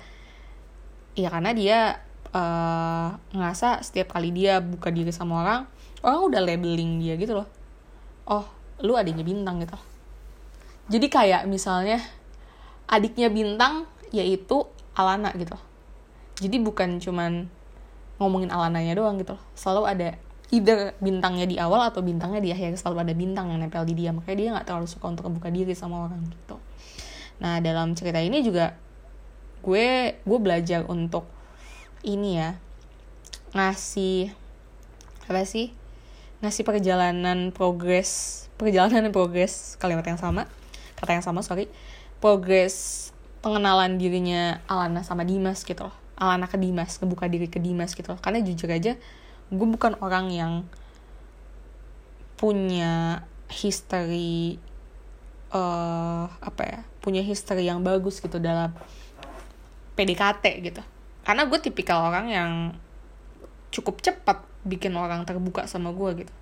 [1.11, 1.99] ya karena dia
[2.31, 5.61] uh, ngerasa setiap kali dia buka diri sama orang
[6.01, 7.47] orang udah labeling dia gitu loh
[8.31, 8.47] oh
[8.81, 9.77] lu adiknya bintang gitu.
[10.87, 11.99] Jadi kayak misalnya
[12.87, 14.65] adiknya bintang yaitu
[14.95, 15.55] Alana gitu.
[16.41, 17.47] Jadi bukan cuman
[18.17, 19.35] ngomongin Alananya doang gitu.
[19.53, 20.09] Selalu ada
[20.51, 22.75] either bintangnya di awal atau bintangnya di akhir.
[22.79, 24.11] Selalu ada bintang yang nempel di dia.
[24.11, 26.57] Makanya dia nggak terlalu suka untuk membuka diri sama orang gitu.
[27.39, 28.75] Nah dalam cerita ini juga
[29.61, 31.29] gue gue belajar untuk
[32.01, 32.57] ini ya
[33.53, 34.33] ngasih
[35.29, 35.80] apa sih
[36.41, 40.49] ngasih perjalanan progres perjalanan progres kalimat yang sama
[41.01, 41.65] kata yang sama sorry.
[42.21, 43.09] Progres
[43.41, 45.95] pengenalan dirinya Alana sama Dimas gitu loh.
[46.13, 48.93] Alana ke Dimas ngebuka diri ke Dimas gitu karena jujur aja
[49.51, 50.53] gue bukan orang yang
[52.37, 54.61] punya history
[55.51, 58.71] uh, apa ya punya history yang bagus gitu dalam
[59.97, 60.81] PDKT gitu.
[61.25, 62.51] Karena gue tipikal orang yang
[63.73, 66.33] cukup cepat bikin orang terbuka sama gue gitu.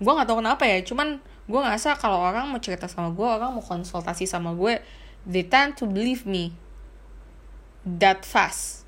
[0.00, 3.50] Gue nggak tahu kenapa ya cuman gue ngerasa kalau orang mau cerita sama gue orang
[3.52, 4.78] mau konsultasi sama gue
[5.26, 6.54] they tend to believe me
[7.84, 8.82] that fast.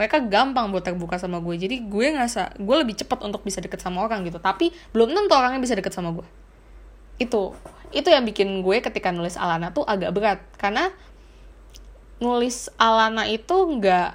[0.00, 3.82] Mereka gampang buat terbuka sama gue jadi gue ngerasa gue lebih cepat untuk bisa deket
[3.82, 4.40] sama orang gitu.
[4.40, 6.42] Tapi belum tentu orangnya bisa deket sama gue
[7.20, 7.52] itu
[7.92, 10.40] itu yang bikin gue ketika nulis Alana tuh agak berat.
[10.56, 10.88] Karena
[12.18, 14.10] nulis Alana itu nggak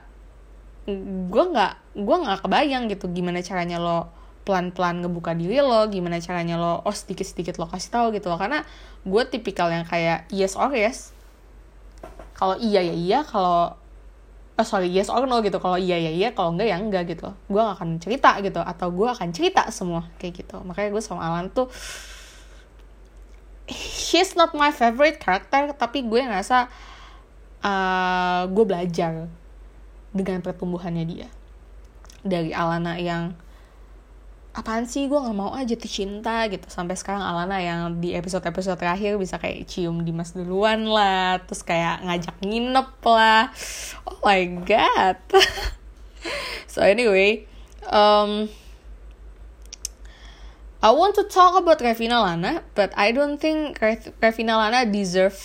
[1.28, 4.08] gue nggak gue nggak kebayang gitu gimana caranya lo
[4.48, 8.40] pelan-pelan ngebuka diri lo gimana caranya lo oh sedikit-sedikit lo kasih tahu gitu loh.
[8.40, 8.64] Karena
[9.04, 11.12] gue tipikal yang kayak yes or yes.
[12.32, 13.20] Kalau iya ya iya.
[13.28, 13.76] Kalau
[14.58, 15.60] oh sorry yes or no gitu.
[15.60, 16.32] Kalau iya ya iya.
[16.32, 17.36] Kalau enggak ya enggak gitu.
[17.52, 20.64] Gue gak akan cerita gitu atau gue akan cerita semua kayak gitu.
[20.64, 21.68] Makanya gue sama Alan tuh
[23.68, 26.72] he's not my favorite character tapi gue ngerasa
[27.68, 29.28] uh, gue belajar
[30.18, 31.30] dengan pertumbuhannya dia.
[32.26, 33.38] Dari Alana yang
[34.58, 36.66] apaan sih gue nggak mau aja tuh cinta gitu.
[36.68, 41.62] Sampai sekarang Alana yang di episode episode terakhir bisa kayak cium Dimas duluan lah terus
[41.62, 43.54] kayak ngajak nginep lah.
[44.10, 45.22] Oh my god.
[46.68, 47.48] So anyway
[47.90, 48.50] um,
[50.84, 53.80] I want to talk about Revina Lana but I don't think
[54.22, 55.40] Revina Lana deserve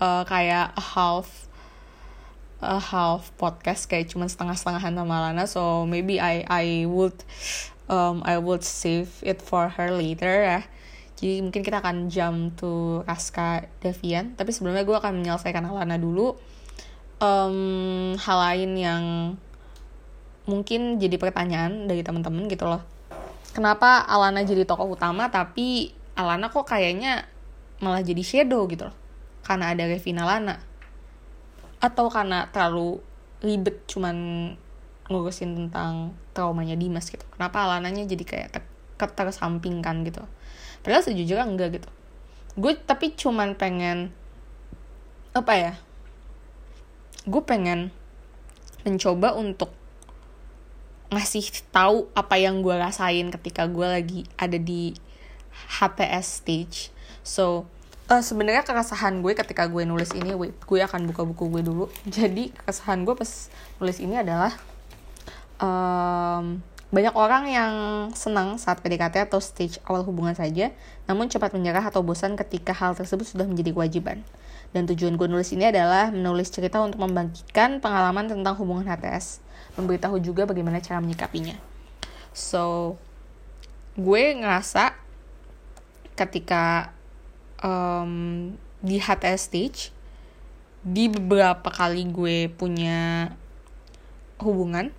[0.00, 1.41] uh, kayak a half
[2.62, 5.44] a half podcast kayak cuma setengah-setengahan sama Lana.
[5.50, 7.18] So maybe I I would
[7.90, 10.60] um, I would save it for her later ya.
[11.18, 14.38] Jadi mungkin kita akan jump to Raska Devian.
[14.38, 16.38] Tapi sebelumnya gue akan menyelesaikan Alana dulu.
[17.22, 19.04] Um, hal lain yang
[20.46, 22.82] mungkin jadi pertanyaan dari teman-teman gitu loh.
[23.54, 27.26] Kenapa Alana jadi tokoh utama tapi Alana kok kayaknya
[27.78, 28.96] malah jadi shadow gitu loh?
[29.46, 30.71] Karena ada Revina Lana
[31.82, 33.02] atau karena terlalu
[33.42, 34.16] ribet cuman
[35.10, 37.26] ngurusin tentang traumanya Dimas gitu.
[37.34, 38.62] Kenapa Alananya jadi kayak ter
[39.18, 40.22] tersampingkan gitu?
[40.86, 41.90] Padahal sejujurnya enggak gitu.
[42.54, 44.14] Gue tapi cuman pengen
[45.34, 45.72] apa ya
[47.24, 47.88] gue pengen
[48.84, 49.74] mencoba untuk
[51.12, 54.94] ngasih tahu apa yang gue rasain ketika gue lagi ada di
[55.52, 56.78] HTS stage.
[57.26, 57.66] So
[58.12, 62.52] uh, sebenarnya keresahan gue ketika gue nulis ini gue akan buka buku gue dulu jadi
[62.52, 63.48] keresahan gue pas
[63.80, 64.52] nulis ini adalah
[65.56, 66.60] um,
[66.92, 67.72] banyak orang yang
[68.12, 70.76] senang saat PDKT atau stage awal hubungan saja,
[71.08, 74.20] namun cepat menyerah atau bosan ketika hal tersebut sudah menjadi kewajiban.
[74.76, 79.40] Dan tujuan gue nulis ini adalah menulis cerita untuk membangkitkan pengalaman tentang hubungan HTS,
[79.80, 81.56] memberitahu juga bagaimana cara menyikapinya.
[82.36, 83.00] So,
[83.96, 84.92] gue ngerasa
[86.12, 86.92] ketika
[87.62, 89.80] um, di HTS stage,
[90.82, 93.30] di beberapa kali gue punya
[94.42, 94.90] hubungan,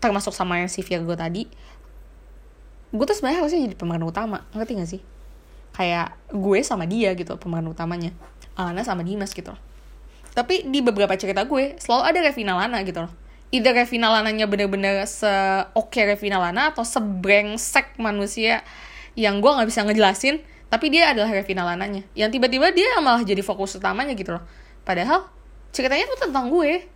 [0.00, 1.46] termasuk sama yang si Virgo tadi
[2.94, 5.02] gue tuh sebenarnya harusnya jadi pemeran utama ngerti gak sih?
[5.74, 8.14] Kayak gue sama dia gitu pemeran utamanya.
[8.54, 9.60] Alana sama Dimas gitu loh.
[10.30, 13.12] Tapi di beberapa cerita gue selalu ada Revina Lana gitu loh.
[13.50, 18.62] Either Revina Lananya bener-bener se-oke Revina Lana atau sebrengsek manusia
[19.18, 22.02] yang gue nggak bisa ngejelasin tapi dia adalah Revina Lananya.
[22.18, 24.44] Yang tiba-tiba dia malah jadi fokus utamanya gitu loh.
[24.82, 25.30] Padahal
[25.70, 26.86] ceritanya tuh tentang gue.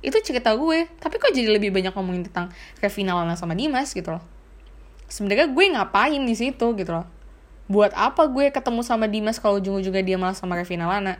[0.00, 0.88] Itu cerita gue.
[1.00, 2.48] Tapi kok jadi lebih banyak ngomongin tentang
[2.80, 4.24] Revina Lana sama Dimas gitu loh.
[5.06, 7.06] Sebenarnya gue ngapain di situ gitu loh.
[7.66, 11.18] Buat apa gue ketemu sama Dimas kalau ujung-ujungnya dia malah sama Revina Lana?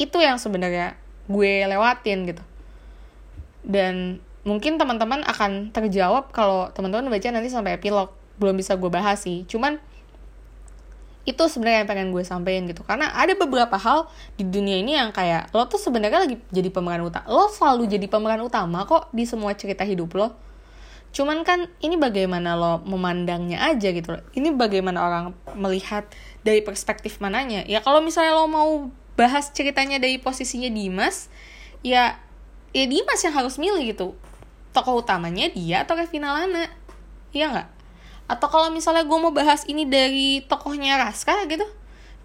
[0.00, 2.42] Itu yang sebenarnya gue lewatin gitu.
[3.66, 8.14] Dan mungkin teman-teman akan terjawab kalau teman-teman baca nanti sampai epilog.
[8.38, 9.42] Belum bisa gue bahas sih.
[9.50, 9.82] Cuman
[11.26, 12.86] itu sebenarnya yang pengen gue sampein gitu.
[12.86, 14.06] Karena ada beberapa hal
[14.38, 18.06] di dunia ini yang kayak lo tuh sebenarnya lagi jadi pemeran utama lo selalu jadi
[18.06, 20.38] pemeran utama kok di semua cerita hidup lo.
[21.10, 24.22] Cuman kan ini bagaimana lo memandangnya aja gitu loh.
[24.38, 25.24] Ini bagaimana orang
[25.58, 26.06] melihat
[26.46, 27.66] dari perspektif mananya.
[27.66, 31.26] Ya kalau misalnya lo mau bahas ceritanya dari posisinya Dimas
[31.82, 32.22] ya
[32.70, 34.14] ya Dimas yang harus milih gitu.
[34.70, 36.70] Tokoh utamanya dia atau Kevin Lana
[37.34, 37.75] iya nggak
[38.26, 41.66] atau kalau misalnya gue mau bahas ini dari tokohnya Raska gitu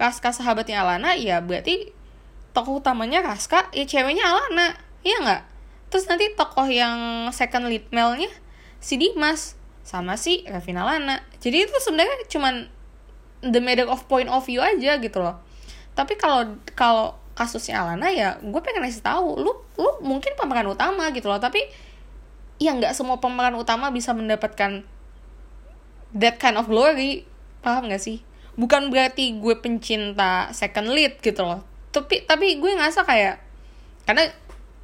[0.02, 1.94] Raska sahabatnya Alana ya berarti
[2.58, 4.74] tokoh utamanya Raska ya ceweknya Alana
[5.06, 5.42] iya nggak?
[5.94, 8.30] Terus nanti tokoh yang second lead male-nya
[8.82, 9.54] si Dimas
[9.86, 12.70] sama si Revina Lana jadi itu sebenarnya cuman
[13.46, 15.38] the matter of point of view aja gitu loh.
[15.98, 21.10] Tapi kalau kalau kasusnya Alana ya gue pengen ngasih tahu lu lu mungkin pemeran utama
[21.14, 21.42] gitu loh.
[21.42, 21.62] Tapi
[22.62, 24.86] ya nggak semua pemeran utama bisa mendapatkan
[26.16, 27.28] that kind of glory
[27.62, 28.24] paham gak sih?
[28.58, 31.64] Bukan berarti gue pencinta second lead gitu loh.
[31.92, 33.40] Tapi tapi gue ngerasa kayak
[34.08, 34.28] karena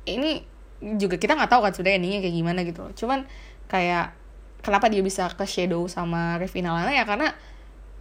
[0.07, 0.43] ini
[0.77, 2.93] juga kita nggak tahu kan sebenarnya endingnya kayak gimana gitu loh.
[2.95, 3.19] Cuman
[3.67, 4.15] kayak
[4.63, 7.03] kenapa dia bisa ke shadow sama Revina Lana ya?
[7.03, 7.33] Karena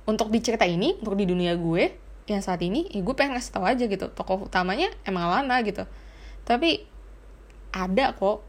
[0.07, 3.53] untuk di cerita ini untuk di dunia gue yang saat ini ya gue pengen ngasih
[3.55, 4.07] tahu aja gitu.
[4.13, 5.83] Tokoh utamanya emang Lana gitu.
[6.47, 6.87] Tapi
[7.75, 8.47] ada kok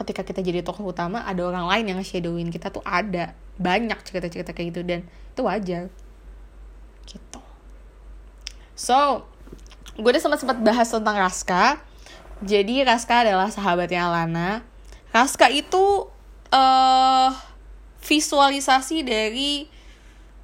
[0.00, 4.56] ketika kita jadi tokoh utama ada orang lain yang nge-shadowin kita tuh ada banyak cerita-cerita
[4.56, 5.92] kayak gitu dan itu wajar.
[7.04, 7.40] Gitu.
[8.72, 9.28] So
[10.00, 11.84] gue udah sempat sempat bahas tentang Raska.
[12.40, 14.64] Jadi Raska adalah sahabatnya Alana.
[15.12, 16.08] Raska itu
[16.48, 17.30] uh,
[18.00, 19.68] visualisasi dari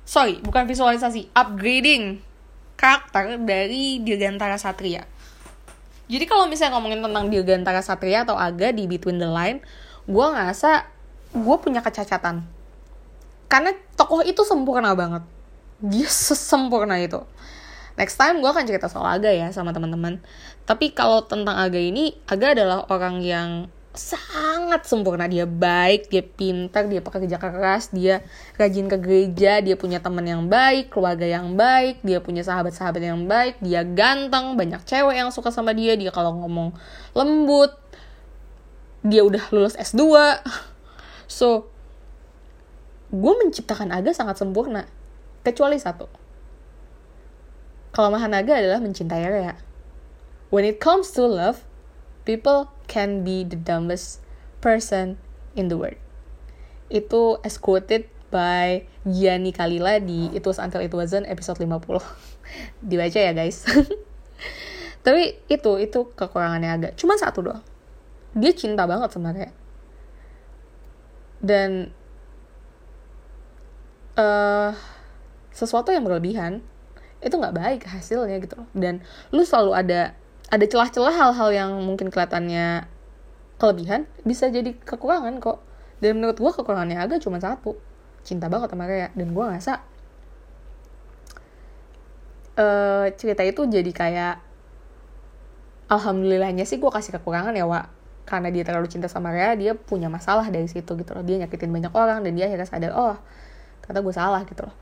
[0.05, 2.21] sorry bukan visualisasi upgrading
[2.77, 5.09] karakter dari Dirgantara Satria.
[6.07, 9.65] Jadi kalau misalnya ngomongin tentang Dirgantara Satria atau Aga di Between the Line
[10.07, 10.87] gue ngerasa
[11.35, 12.47] gue punya kecacatan
[13.47, 15.23] karena tokoh itu sempurna banget.
[15.83, 17.23] Dia sesempurna itu.
[17.97, 20.21] Next time gue akan cerita soal Aga ya sama teman-teman.
[20.69, 23.51] Tapi kalau tentang Aga ini Aga adalah orang yang
[23.97, 25.25] sangat sempurna.
[25.25, 28.21] Dia baik dia pintar dia pekerja keras dia
[28.61, 33.25] rajin ke gereja dia punya teman yang baik keluarga yang baik dia punya sahabat-sahabat yang
[33.25, 36.77] baik dia ganteng banyak cewek yang suka sama dia dia kalau ngomong
[37.17, 37.73] lembut
[39.01, 40.05] dia udah lulus S2
[41.31, 41.73] so
[43.17, 44.85] gue menciptakan Aga sangat sempurna
[45.41, 46.05] kecuali satu.
[47.97, 49.57] Kelemahan Aga adalah mencintai Rea.
[50.53, 51.65] When it comes to love
[52.29, 54.21] people can be the dumbest
[54.61, 55.17] person
[55.57, 55.99] in the world.
[56.93, 61.67] Itu as quoted by Gianni Kalila di It Was Until It Wasn't episode 50
[62.89, 63.65] dibaca ya guys.
[65.07, 67.65] Tapi itu itu kekurangannya agak cuma satu doang.
[68.37, 69.51] Dia cinta banget sebenarnya
[71.41, 71.93] dan
[74.17, 74.73] uh,
[75.53, 76.61] sesuatu yang berlebihan
[77.25, 78.69] itu nggak baik hasilnya gitu loh.
[78.77, 79.01] Dan
[79.33, 80.01] lu selalu ada
[80.53, 82.87] ada celah-celah hal-hal yang mungkin kelihatannya
[83.57, 85.65] kelebihan bisa jadi kekurangan kok.
[86.01, 87.81] Dan menurut gue kekurangannya agak cuma satu
[88.21, 89.73] cinta banget sama Rea dan gue ngerasa
[92.59, 94.35] uh, cerita itu jadi kayak
[95.89, 97.87] alhamdulillahnya sih gue kasih kekurangan ya Wak.
[98.27, 101.25] Karena dia terlalu cinta sama Rea dia punya masalah dari situ gitu loh.
[101.25, 103.17] Dia nyakitin banyak orang dan dia akhirnya sadar oh
[103.87, 104.77] kata gue salah gitu loh.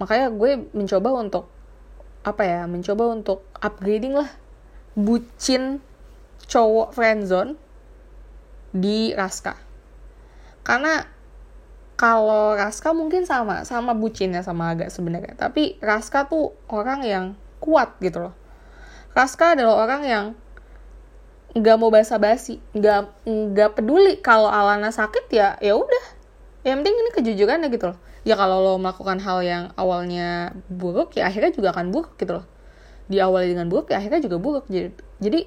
[0.00, 1.48] Makanya gue mencoba untuk
[2.22, 4.30] apa ya mencoba untuk upgrading lah
[4.94, 5.82] bucin
[6.46, 7.58] cowok friendzone
[8.72, 9.58] di Raska.
[10.62, 11.02] Karena
[11.98, 15.34] kalau Raska mungkin sama sama bucinnya sama agak sebenarnya.
[15.34, 17.24] Tapi Raska tuh orang yang
[17.62, 18.34] kuat gitu loh.
[19.12, 20.24] Raska adalah orang yang
[21.52, 26.04] nggak mau basa-basi nggak nggak peduli kalau Alana sakit ya ya udah
[26.62, 27.98] yang penting ini kejujurannya gitu loh.
[28.22, 32.46] Ya kalau lo melakukan hal yang awalnya buruk ya akhirnya juga akan buruk gitu loh.
[33.10, 34.70] Diawali dengan buruk ya akhirnya juga buruk.
[34.70, 35.40] Jadi jadi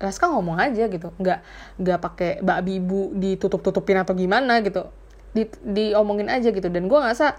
[0.00, 1.12] Raska ngomong aja gitu.
[1.20, 1.38] Nggak
[1.80, 4.88] nggak pakai bak bibu ditutup tutupin atau gimana gitu.
[5.36, 6.68] Di diomongin aja gitu.
[6.72, 7.36] Dan gue ngerasa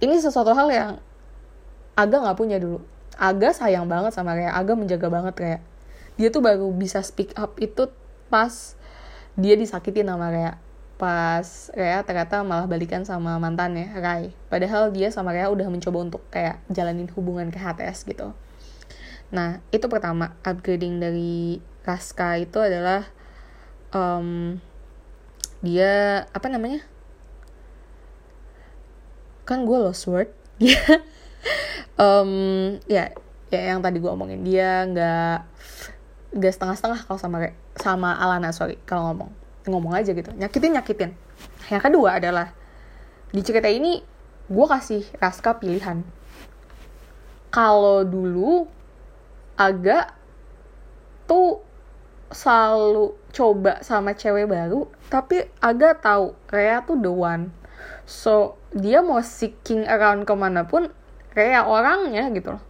[0.00, 0.90] ini sesuatu hal yang
[2.00, 2.80] agak nggak punya dulu.
[3.20, 5.60] Agak sayang banget sama Rea agak menjaga banget kayak
[6.16, 7.92] dia tuh baru bisa speak up itu
[8.32, 8.72] pas
[9.36, 10.56] dia disakitin sama Rea
[10.96, 14.32] pas Rea ternyata malah balikan sama mantannya Rai.
[14.48, 18.32] Padahal dia sama Rea udah mencoba untuk kayak jalanin hubungan ke HTS gitu.
[19.32, 23.04] Nah itu pertama upgrading dari Raska itu adalah
[23.92, 24.58] um,
[25.60, 26.80] dia apa namanya?
[29.44, 30.32] Kan gue lost word.
[30.56, 31.04] Dia
[32.00, 32.30] um,
[32.88, 33.12] ya
[33.52, 35.36] ya yang tadi gue omongin dia nggak
[36.36, 37.38] nggak setengah-setengah kalau sama
[37.78, 39.30] sama Alana sorry kalau ngomong
[39.68, 40.30] ngomong aja gitu.
[40.34, 41.10] Nyakitin nyakitin.
[41.68, 42.54] Yang kedua adalah
[43.34, 44.00] di cerita ini
[44.46, 46.06] gue kasih Raska pilihan.
[47.50, 48.70] Kalau dulu
[49.58, 50.14] agak
[51.26, 51.64] tuh
[52.30, 57.50] selalu coba sama cewek baru tapi agak tahu Rea tuh the one.
[58.06, 60.90] So dia mau seeking around ke mana pun
[61.34, 62.64] Rea orangnya gitu loh.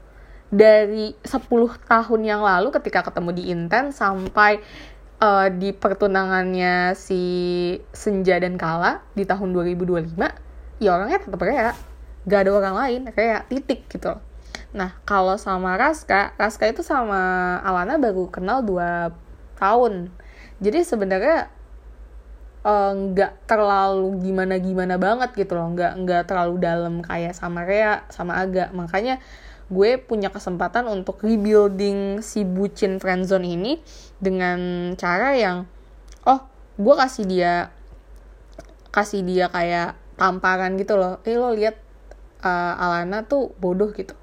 [0.46, 4.62] Dari 10 tahun yang lalu ketika ketemu di Inten sampai
[5.20, 7.22] uh, di pertunangannya si
[7.92, 10.16] Senja dan Kala di tahun 2025
[10.82, 11.72] ya orangnya tetap Rea.
[12.26, 14.18] Gak ada orang lain Rea titik gitu.
[14.76, 20.12] Nah kalau sama Raska Raska itu sama Alana baru kenal 2 tahun.
[20.60, 21.52] Jadi sebenarnya
[22.64, 25.72] eh, nggak uh, terlalu gimana gimana banget gitu loh.
[25.72, 28.68] Nggak nggak terlalu dalam kayak sama Rea sama Aga.
[28.74, 29.22] Makanya
[29.66, 33.72] gue punya kesempatan untuk rebuilding si bucin friendzone ini
[34.22, 35.66] dengan cara yang
[36.22, 36.40] oh
[36.78, 37.74] gue kasih dia
[38.94, 41.20] kasih dia kayak tamparan gitu loh.
[41.28, 41.76] Eh lo lihat
[42.40, 44.16] uh, Alana tuh bodoh gitu.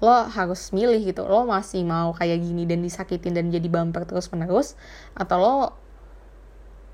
[0.00, 1.28] Lo harus milih gitu.
[1.28, 4.78] Lo masih mau kayak gini dan disakitin dan jadi bumper terus menerus
[5.12, 5.54] atau lo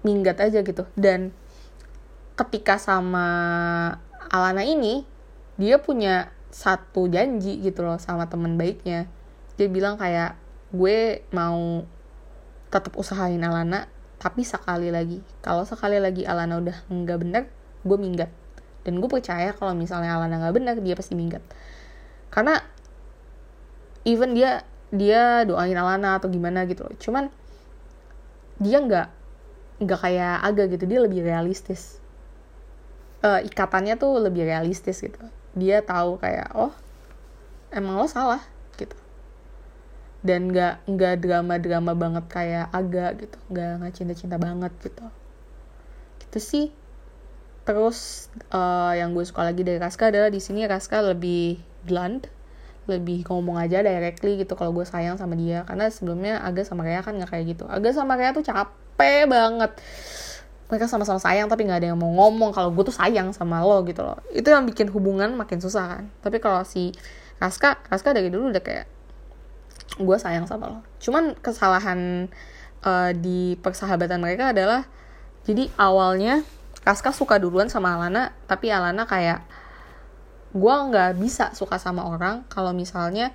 [0.03, 0.83] minggat aja gitu.
[0.99, 1.31] Dan
[2.35, 3.29] ketika sama
[4.27, 5.07] Alana ini
[5.57, 9.11] dia punya satu janji gitu loh sama teman baiknya.
[9.57, 10.39] Dia bilang kayak
[10.75, 11.87] gue mau
[12.69, 15.21] tetap usahain Alana tapi sekali lagi.
[15.45, 17.43] Kalau sekali lagi Alana udah nggak bener
[17.87, 18.31] gue minggat.
[18.87, 21.43] Dan gue percaya kalau misalnya Alana nggak bener dia pasti minggat.
[22.33, 22.61] Karena
[24.07, 24.63] even dia
[24.95, 26.95] dia doain Alana atau gimana gitu loh.
[26.97, 27.29] Cuman
[28.63, 29.09] dia nggak
[29.85, 30.85] nggak kayak agak gitu.
[30.89, 32.01] Dia lebih realistis.
[33.25, 35.19] Uh, ikatannya tuh lebih realistis gitu
[35.57, 36.71] dia tahu kayak oh
[37.73, 38.45] emang lo salah
[38.77, 38.95] gitu.
[40.21, 45.05] Dan nggak nggak drama drama banget kayak agak gitu nggak nggak cinta cinta banget gitu.
[46.21, 46.67] Gitu sih.
[47.67, 52.31] Terus uh, yang gue suka lagi dari Raska adalah di sini Raska lebih blunt
[52.87, 55.67] lebih ngomong aja directly gitu kalau gue sayang sama dia.
[55.67, 57.65] Karena sebelumnya Aga sama Rea kan nggak kayak gitu.
[57.67, 59.75] Aga sama Rea tuh capek banget
[60.67, 63.87] mereka sama-sama sayang tapi nggak ada yang mau ngomong kalau gue tuh sayang sama lo
[63.87, 64.19] gitu loh.
[64.35, 66.05] Itu yang bikin hubungan makin susah kan.
[66.23, 66.91] Tapi kalau si
[67.39, 68.87] Raska Raska dari dulu udah kayak
[70.03, 70.79] gue sayang sama lo.
[70.99, 72.27] Cuman kesalahan
[72.83, 74.91] uh, di persahabatan mereka adalah
[75.47, 76.43] jadi awalnya
[76.83, 79.47] Raska suka duluan sama Alana tapi Alana kayak
[80.51, 83.31] gue nggak bisa suka sama orang kalau misalnya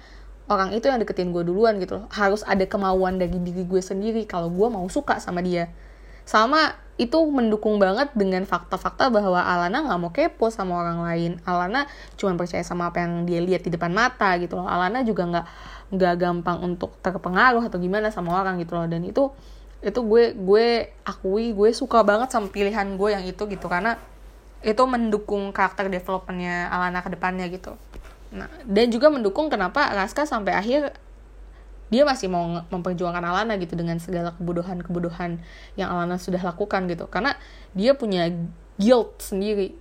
[0.51, 2.05] orang itu yang deketin gue duluan gitu loh.
[2.11, 5.71] Harus ada kemauan dari diri gue sendiri kalau gue mau suka sama dia.
[6.27, 11.31] Sama itu mendukung banget dengan fakta-fakta bahwa Alana nggak mau kepo sama orang lain.
[11.49, 14.69] Alana cuma percaya sama apa yang dia lihat di depan mata gitu loh.
[14.69, 15.45] Alana juga nggak
[15.97, 18.85] nggak gampang untuk terpengaruh atau gimana sama orang gitu loh.
[18.85, 19.33] Dan itu
[19.81, 23.97] itu gue gue akui gue suka banget sama pilihan gue yang itu gitu karena
[24.61, 27.73] itu mendukung karakter developmentnya Alana ke depannya gitu.
[28.29, 30.93] Nah, dan juga mendukung kenapa Raska sampai akhir
[31.91, 35.43] dia masih mau memperjuangkan Alana gitu dengan segala kebodohan-kebodohan
[35.75, 37.11] yang Alana sudah lakukan gitu.
[37.11, 37.35] Karena
[37.75, 38.31] dia punya
[38.79, 39.75] guilt sendiri.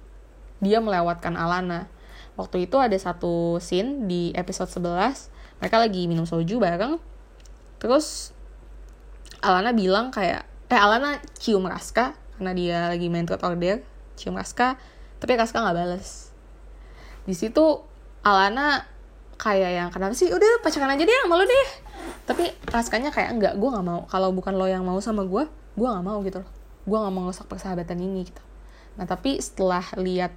[0.58, 1.86] Dia melewatkan Alana.
[2.34, 6.98] Waktu itu ada satu scene di episode 11 mereka lagi minum soju bareng.
[7.78, 8.34] Terus
[9.40, 13.82] Alana bilang kayak eh Alana cium Raska karena dia lagi main truth order
[14.14, 14.78] cium Raska
[15.18, 16.30] tapi Raska nggak balas
[17.26, 17.84] di situ
[18.22, 18.84] Alana
[19.40, 20.28] kayak yang kenapa sih?
[20.28, 21.68] Udah pacaran aja deh sama lo deh
[22.24, 24.06] tapi Raskanya kayak enggak gue nggak mau.
[24.06, 26.50] Kalau bukan lo yang mau sama gue gue nggak mau gitu loh.
[26.86, 28.42] Gue nggak mau ngerusak persahabatan ini gitu.
[28.98, 30.34] Nah tapi setelah lihat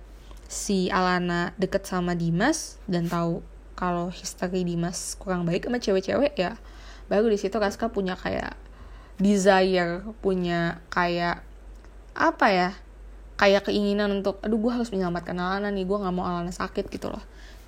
[0.50, 3.42] si Alana deket sama Dimas dan tahu
[3.74, 6.54] kalau history Dimas kurang baik sama cewek-cewek ya
[7.10, 8.54] baru di situ Raska punya kayak
[9.18, 11.42] desire punya kayak
[12.14, 12.70] apa ya
[13.38, 17.10] kayak keinginan untuk aduh gue harus menyelamatkan Alana nih gue nggak mau Alana sakit gitu
[17.10, 17.22] loh.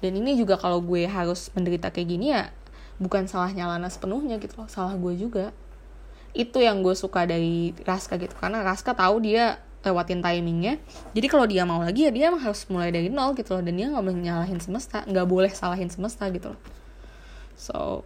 [0.03, 2.53] Dan ini juga kalau gue harus menderita kayak gini ya
[2.97, 5.51] bukan salahnya Lana sepenuhnya gitu loh salah gue juga.
[6.35, 10.81] Itu yang gue suka dari Raska gitu karena Raska tahu dia lewatin timingnya.
[11.13, 13.77] Jadi kalau dia mau lagi ya dia emang harus mulai dari nol gitu loh dan
[13.77, 16.61] dia nggak boleh nyalahin semesta nggak boleh salahin semesta gitu loh.
[17.55, 18.01] So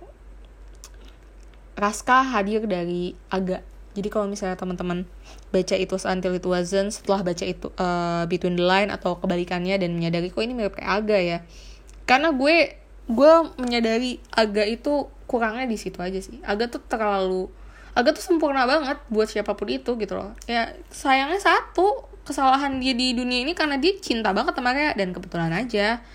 [1.80, 3.64] Raska hadir dari agak
[3.98, 5.10] jadi kalau misalnya teman-teman
[5.50, 9.98] baca itu until it wasn't setelah baca itu uh, between the line atau kebalikannya dan
[9.98, 11.38] menyadari kok ini mirip kayak aga ya?
[12.06, 12.78] Karena gue
[13.10, 16.38] gue menyadari agak itu kurangnya di situ aja sih.
[16.46, 17.50] Agak tuh terlalu
[17.98, 20.32] agak tuh sempurna banget buat siapa pun itu gitu loh.
[20.46, 25.10] Ya sayangnya satu kesalahan dia di dunia ini karena dia cinta banget sama Rea dan
[25.10, 26.06] kebetulan aja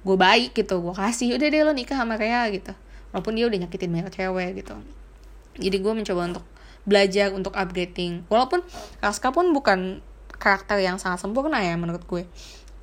[0.00, 2.72] gue baik gitu gue kasih udah deh lo nikah sama Rea gitu.
[3.12, 4.74] Walaupun dia udah nyakitin banyak cewek gitu.
[5.60, 6.44] Jadi gue mencoba untuk
[6.88, 8.24] belajar untuk upgrading.
[8.32, 8.64] Walaupun
[9.04, 10.00] Raska pun bukan
[10.40, 12.24] karakter yang sangat sempurna ya menurut gue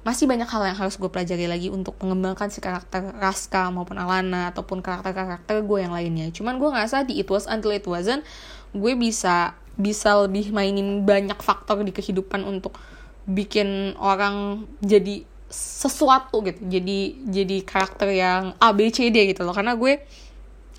[0.05, 4.53] masih banyak hal yang harus gue pelajari lagi untuk mengembangkan si karakter Raska maupun Alana
[4.55, 6.31] ataupun karakter-karakter gue yang lainnya.
[6.31, 8.23] Cuman gue ngerasa di It Was Until It Wasn't
[8.71, 12.79] gue bisa bisa lebih mainin banyak faktor di kehidupan untuk
[13.27, 16.59] bikin orang jadi sesuatu gitu.
[16.71, 19.99] Jadi jadi karakter yang A B C D gitu loh karena gue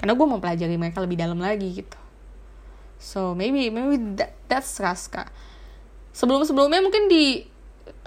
[0.01, 1.99] karena gue mau pelajari mereka lebih dalam lagi gitu.
[2.97, 5.29] So maybe maybe that, that's Raska.
[6.17, 7.45] Sebelum-sebelumnya mungkin di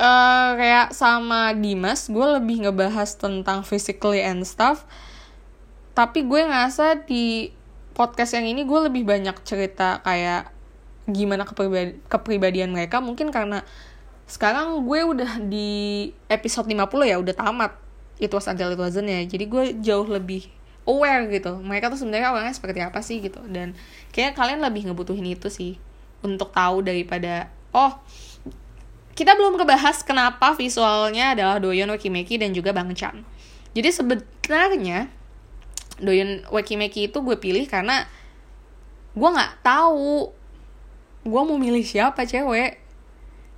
[0.01, 4.83] uh, kayak sama Dimas gue lebih ngebahas tentang physically and stuff.
[5.93, 7.53] Tapi gue ngerasa di
[7.93, 10.49] podcast yang ini gue lebih banyak cerita kayak
[11.05, 12.97] gimana kepribadi kepribadian mereka.
[12.97, 13.61] Mungkin karena
[14.25, 17.71] sekarang gue udah di episode 50 ya udah tamat.
[18.21, 19.21] It was until it wasn't ya.
[19.25, 20.49] Jadi gue jauh lebih
[20.89, 21.61] aware gitu.
[21.61, 23.41] Mereka tuh sebenarnya orangnya seperti apa sih gitu.
[23.45, 23.77] Dan
[24.09, 25.77] kayaknya kalian lebih ngebutuhin itu sih.
[26.21, 27.97] Untuk tahu daripada oh
[29.21, 33.21] kita belum ngebahas kenapa visualnya adalah Doyon Wakimeki dan juga Bang Chan
[33.71, 35.07] jadi sebenarnya
[36.01, 38.03] Doyon Wakimeki itu gue pilih karena
[39.15, 40.33] gue nggak tahu
[41.21, 42.81] gue mau milih siapa cewek.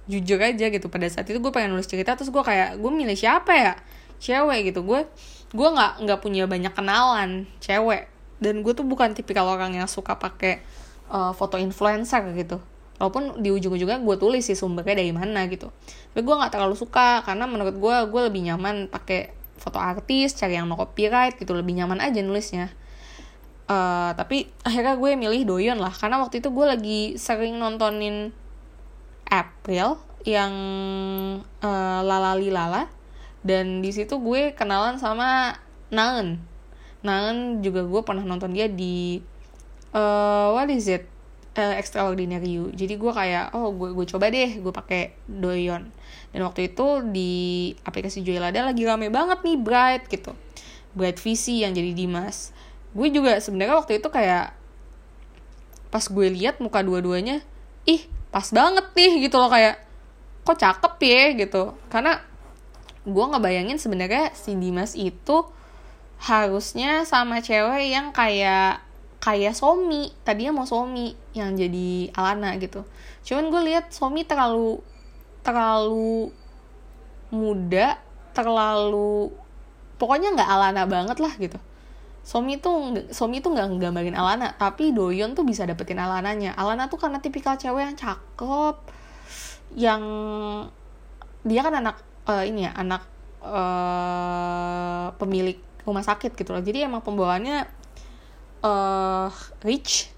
[0.03, 3.16] Jujur aja gitu pada saat itu gue pengen nulis cerita terus gue kayak gue milih
[3.16, 3.74] siapa ya?
[4.20, 4.84] Cewek gitu.
[4.84, 5.07] Gue
[5.55, 8.11] gue nggak nggak punya banyak kenalan cewek.
[8.43, 10.59] Dan gue tuh bukan tipikal orang yang suka pakai
[11.07, 12.59] uh, foto influencer gitu
[13.04, 15.68] walaupun di ujung-ujungnya gue tulis sih sumbernya dari mana gitu.
[16.16, 20.56] Tapi gue nggak terlalu suka karena menurut gue gue lebih nyaman pakai foto artis cari
[20.56, 22.72] yang no copyright gitu lebih nyaman aja nulisnya.
[23.68, 28.32] Uh, tapi akhirnya gue milih Doyon lah karena waktu itu gue lagi sering nontonin
[29.28, 30.54] April yang
[31.60, 32.88] uh, Lalali Lala
[33.43, 35.60] dan di situ gue kenalan sama
[35.91, 36.39] Naen.
[37.04, 39.20] Naen juga gue pernah nonton dia di
[39.91, 41.12] uh, what is it
[41.58, 42.58] uh, Extraordinary.
[42.60, 45.89] You jadi gue kayak oh gue gue coba deh gue pakai Doyon.
[46.34, 47.34] Dan waktu itu di
[47.86, 50.34] aplikasi Joylada lagi rame banget nih Bright gitu.
[50.97, 52.54] Bright VC yang jadi Dimas.
[52.93, 54.54] Gue juga sebenarnya waktu itu kayak
[55.93, 57.45] pas gue lihat muka dua-duanya
[57.86, 58.01] ih
[58.34, 59.78] pas banget nih gitu loh kayak
[60.41, 61.64] kok cakep ya gitu.
[61.89, 62.22] Karena
[63.04, 65.45] gue ngebayangin sebenarnya si Dimas itu
[66.24, 68.80] harusnya sama cewek yang kayak
[69.24, 72.84] kayak Somi tadinya mau Somi yang jadi Alana gitu.
[73.24, 74.84] Cuman gue lihat Somi terlalu
[75.47, 76.28] terlalu
[77.32, 77.95] muda
[78.36, 79.32] terlalu
[79.95, 81.55] pokoknya nggak Alana banget lah gitu.
[82.28, 86.51] Somi tuh Somi tuh nggak nggambarin Alana tapi Doyon tuh bisa dapetin Alananya.
[86.59, 88.76] Alana tuh karena tipikal cewek yang cakep
[89.80, 90.03] yang
[91.47, 91.95] dia kan anak
[92.28, 93.07] uh, ini ya anak
[93.39, 96.59] uh, pemilik rumah sakit gitu loh.
[96.59, 97.82] Jadi emang pembawaannya
[98.64, 99.30] uh,
[99.61, 100.09] rich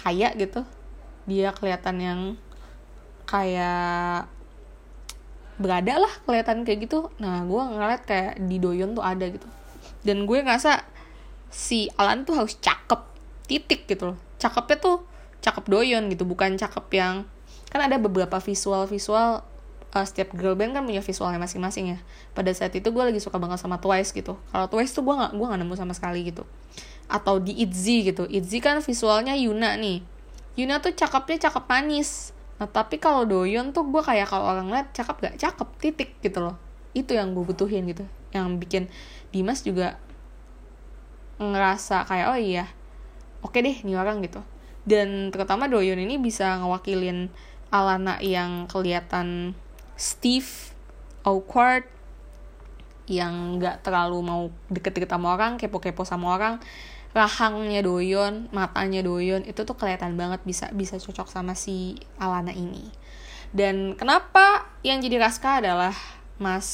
[0.00, 0.64] kaya gitu.
[1.28, 2.20] Dia kelihatan yang
[3.28, 4.30] kayak
[5.56, 7.12] berada lah kelihatan kayak gitu.
[7.20, 9.46] Nah gue ngeliat kayak di Doyon tuh ada gitu.
[10.02, 10.82] Dan gue ngerasa
[11.52, 13.00] si Alan tuh harus cakep
[13.46, 14.18] titik gitu loh.
[14.36, 14.96] Cakepnya tuh
[15.46, 17.14] cakep doyon gitu bukan cakep yang
[17.70, 19.46] kan ada beberapa visual visual
[19.96, 21.98] uh, setiap girl band kan punya visualnya masing-masing ya.
[22.36, 24.36] Pada saat itu gue lagi suka banget sama Twice gitu.
[24.52, 26.44] Kalau Twice tuh gue nggak gue nggak nemu sama sekali gitu.
[27.08, 28.28] Atau di Itzy gitu.
[28.28, 30.04] Itzy kan visualnya Yuna nih.
[30.60, 32.36] Yuna tuh cakepnya cakep manis.
[32.60, 36.44] Nah tapi kalau Doyon tuh gue kayak kalau orang lihat cakep gak cakep titik gitu
[36.44, 36.56] loh.
[36.92, 38.04] Itu yang gue butuhin gitu.
[38.36, 38.82] Yang bikin
[39.32, 39.96] Dimas juga
[41.36, 42.64] ngerasa kayak oh iya
[43.44, 44.40] oke deh nih orang gitu.
[44.86, 47.28] Dan terutama Doyon ini bisa ngewakilin
[47.74, 49.58] Alana yang kelihatan
[49.96, 50.76] stiff
[51.26, 51.88] awkward
[53.06, 56.54] yang nggak terlalu mau deket-deket sama orang kepo-kepo sama orang
[57.16, 62.92] rahangnya Doyon matanya Doyon itu tuh kelihatan banget bisa bisa cocok sama si Alana ini.
[63.56, 65.96] Dan kenapa yang jadi Raska adalah
[66.36, 66.68] Mas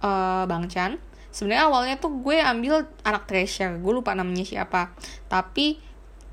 [0.00, 0.96] uh, Bang Chan?
[1.28, 4.96] Sebenarnya awalnya tuh gue ambil anak treasure gue lupa namanya siapa.
[5.28, 5.76] Tapi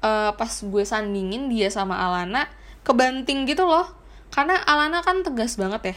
[0.06, 2.48] uh, pas gue sandingin dia sama Alana
[2.88, 4.01] kebanting gitu loh
[4.32, 5.96] karena Alana kan tegas banget ya.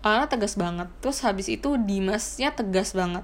[0.00, 0.88] Alana tegas banget.
[1.04, 3.22] Terus habis itu Dimasnya tegas banget.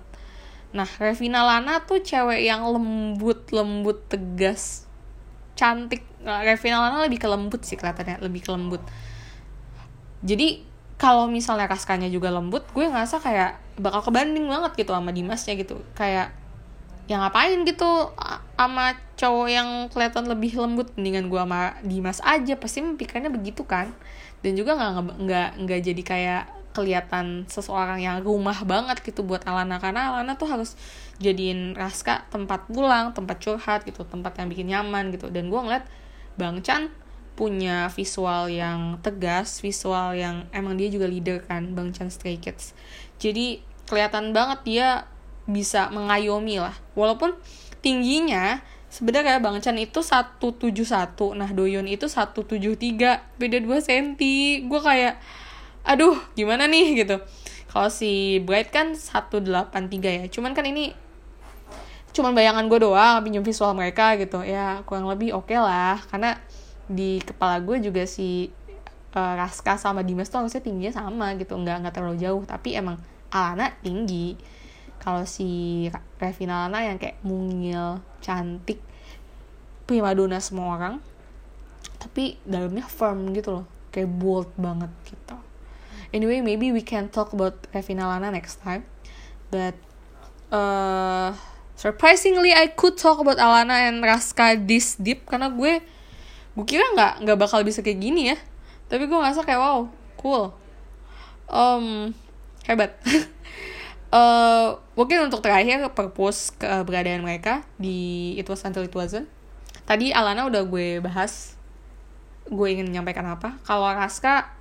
[0.76, 4.84] Nah Revina Lana tuh cewek yang lembut lembut tegas
[5.56, 6.04] cantik.
[6.24, 8.80] Nah, Revina Lana lebih ke lembut sih kelihatannya lebih ke lembut.
[10.24, 10.64] Jadi
[10.96, 15.80] kalau misalnya Raskanya juga lembut gue ngerasa kayak bakal kebanding banget gitu sama Dimasnya gitu.
[15.96, 16.32] Kayak
[17.10, 18.12] yang ngapain gitu?
[18.56, 22.54] Sama cowok yang kelihatan lebih lembut mendingan gue sama Dimas aja.
[22.56, 23.92] Pasti pikirnya begitu kan
[24.42, 29.76] dan juga nggak nggak nggak jadi kayak kelihatan seseorang yang rumah banget gitu buat Alana
[29.76, 30.74] karena Alana tuh harus
[31.20, 35.84] jadiin Raska tempat pulang tempat curhat gitu tempat yang bikin nyaman gitu dan gue ngeliat
[36.40, 36.88] Bang Chan
[37.32, 42.76] punya visual yang tegas, visual yang emang dia juga leader kan, Bang Chan Stray Kids.
[43.16, 44.88] Jadi kelihatan banget dia
[45.48, 46.76] bisa mengayomi lah.
[46.92, 47.34] Walaupun
[47.80, 48.60] tingginya
[48.92, 54.20] sebenarnya Bang Chan itu 171, nah Doyon itu 173, beda 2 cm.
[54.68, 55.16] Gue kayak
[55.82, 57.00] aduh, gimana nih?
[57.00, 57.16] gitu.
[57.72, 59.48] Kalau si Bright kan 183
[60.04, 60.24] ya.
[60.28, 60.92] Cuman kan ini
[62.12, 64.44] cuman bayangan gue doang pinjam visual mereka gitu.
[64.44, 65.96] Ya kurang lebih oke okay lah.
[66.12, 66.36] Karena
[66.84, 68.52] di kepala gue juga si
[69.16, 71.56] uh, Raska sama Dimas tuh harusnya tingginya sama gitu.
[71.56, 72.44] Nggak nggak terlalu jauh.
[72.44, 73.00] Tapi emang
[73.32, 74.36] Alana tinggi
[75.02, 75.90] kalau si
[76.22, 78.78] Revina Alana yang kayak mungil cantik
[79.82, 80.94] primadona semua orang
[81.98, 85.36] tapi dalamnya firm gitu loh kayak bold banget gitu.
[86.14, 88.86] Anyway maybe we can talk about Revina Lana next time
[89.50, 89.74] but
[90.54, 91.34] uh,
[91.74, 95.82] surprisingly I could talk about Alana and Raska this deep karena gue
[96.54, 98.38] gue kira nggak nggak bakal bisa kayak gini ya.
[98.86, 100.54] Tapi gue ngerasa kayak wow cool.
[101.50, 102.14] Um
[102.70, 102.94] hebat
[104.12, 109.26] uh, mungkin untuk terakhir purpose keberadaan mereka di It Was Until It Wasn't.
[109.88, 111.56] Tadi Alana udah gue bahas
[112.46, 113.58] gue ingin menyampaikan apa.
[113.64, 114.52] Kalau Raska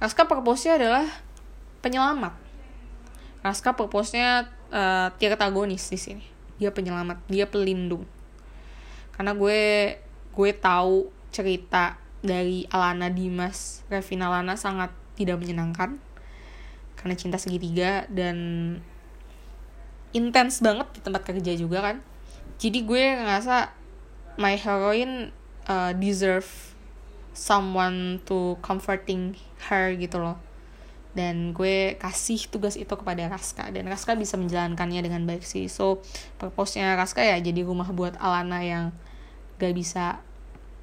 [0.00, 1.06] Raska purpose-nya adalah
[1.84, 2.32] penyelamat.
[3.44, 6.24] Raska purpose-nya uh, antagonis di sini.
[6.56, 8.08] Dia penyelamat dia pelindung.
[9.12, 9.60] Karena gue
[10.32, 16.00] gue tahu cerita dari Alana Dimas Revina Lana sangat tidak menyenangkan
[17.00, 18.36] karena cinta segitiga dan
[20.12, 21.96] intens banget di tempat kerja juga kan.
[22.60, 23.72] Jadi gue ngerasa
[24.36, 25.32] my heroine
[25.64, 26.46] uh, deserve
[27.32, 29.32] someone to comforting
[29.72, 30.36] her gitu loh.
[31.16, 35.66] Dan gue kasih tugas itu kepada Raska dan Raska bisa menjalankannya dengan baik sih.
[35.66, 36.04] So
[36.36, 38.84] purpose-nya Raska ya jadi rumah buat Alana yang
[39.56, 40.20] gak bisa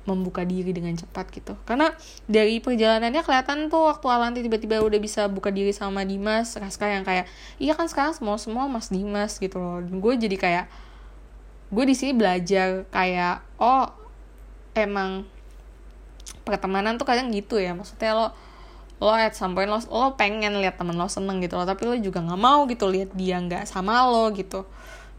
[0.07, 1.59] membuka diri dengan cepat gitu.
[1.67, 1.91] Karena
[2.25, 7.03] dari perjalanannya kelihatan tuh waktu Alanti tiba-tiba udah bisa buka diri sama Dimas Raska yang
[7.03, 7.27] kayak
[7.59, 9.83] iya kan sekarang semua semua Mas Dimas gitu loh.
[9.83, 10.65] Gue jadi kayak
[11.67, 13.91] gue di sini belajar kayak oh
[14.73, 15.27] emang
[16.47, 17.75] pertemanan tuh kadang gitu ya.
[17.75, 18.27] Maksudnya lo
[18.97, 21.93] lo at some point lo, lo pengen lihat temen lo seneng gitu loh tapi lo
[22.01, 24.63] juga nggak mau gitu lihat dia nggak sama lo gitu.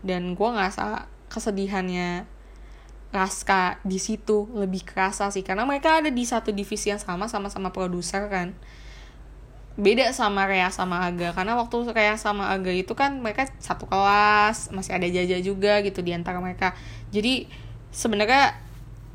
[0.01, 2.38] Dan gue ngerasa kesedihannya
[3.09, 5.41] Raska di situ lebih kerasa sih.
[5.41, 8.53] Karena mereka ada di satu divisi yang sama sama-sama produser kan.
[9.79, 11.33] Beda sama Rea sama Aga.
[11.33, 16.05] Karena waktu Rea sama Aga itu kan mereka satu kelas masih ada Jaja juga gitu
[16.05, 16.77] di antara mereka.
[17.09, 17.49] Jadi
[17.89, 18.53] sebenarnya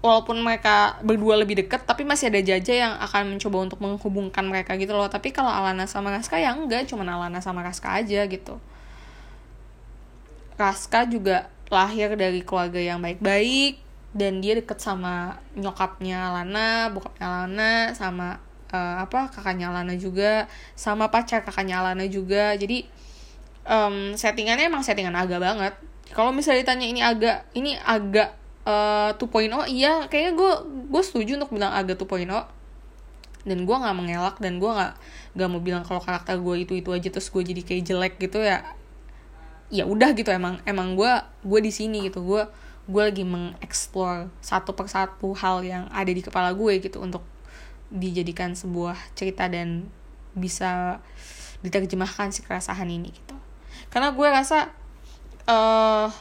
[0.02, 4.74] walaupun mereka berdua lebih deket tapi masih ada Jaja yang akan mencoba untuk menghubungkan mereka
[4.82, 5.06] gitu loh.
[5.06, 6.90] Tapi kalau Alana sama Raska ya enggak.
[6.90, 8.58] Cuma Alana sama Raska aja gitu.
[10.58, 13.83] Raska juga lahir dari keluarga yang baik-baik
[14.14, 18.38] dan dia deket sama nyokapnya Lana, bokapnya Lana, sama
[18.70, 20.46] uh, apa kakaknya Lana juga,
[20.78, 22.54] sama pacar kakaknya Lana juga.
[22.54, 22.86] Jadi
[23.66, 25.74] um, settingannya emang settingan agak banget.
[26.14, 28.38] Kalau misalnya ditanya ini agak ini agak
[28.70, 30.52] uh, 2.0, iya kayaknya gue
[30.94, 32.30] gue setuju untuk bilang agak 2.0
[33.44, 34.94] dan gue nggak mengelak dan gue nggak
[35.36, 38.40] nggak mau bilang kalau karakter gue itu itu aja terus gue jadi kayak jelek gitu
[38.40, 38.64] ya
[39.68, 41.12] ya udah gitu emang emang gue
[41.44, 42.44] gue di sini gitu gue
[42.84, 47.24] gue lagi mengeksplor satu persatu hal yang ada di kepala gue gitu untuk
[47.88, 49.88] dijadikan sebuah cerita dan
[50.36, 51.00] bisa
[51.64, 53.36] diterjemahkan si keresahan ini gitu.
[53.88, 54.74] Karena gue rasa
[55.48, 56.12] uh,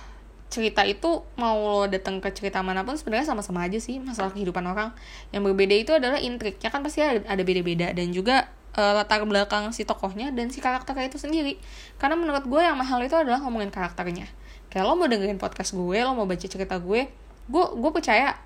[0.53, 4.63] cerita itu mau lo datang ke cerita mana pun sebenarnya sama-sama aja sih masalah kehidupan
[4.63, 4.95] orang.
[5.35, 9.73] Yang berbeda itu adalah intriknya kan pasti ada, ada beda-beda dan juga uh, latar belakang
[9.75, 11.59] si tokohnya dan si karakternya itu sendiri.
[11.99, 14.31] Karena menurut gue yang mahal itu adalah ngomongin karakternya
[14.73, 17.13] kayak lo mau dengerin podcast gue lo mau baca cerita gue
[17.53, 18.41] gue gue percaya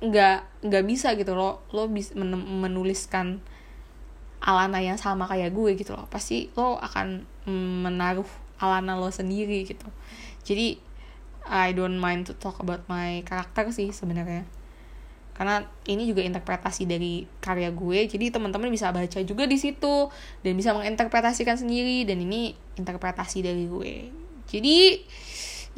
[0.00, 3.44] nggak nggak bisa gitu lo lo bisa menuliskan
[4.40, 6.08] Alana yang sama kayak gue gitu loh.
[6.08, 7.28] Pasti lo akan
[7.84, 9.84] menaruh Alana lo sendiri gitu.
[10.44, 10.80] Jadi
[11.44, 14.48] I don't mind to talk about my karakter sih sebenarnya.
[15.36, 20.12] Karena ini juga interpretasi dari karya gue jadi teman-teman bisa baca juga di situ
[20.44, 24.19] dan bisa menginterpretasikan sendiri dan ini interpretasi dari gue
[24.50, 25.06] jadi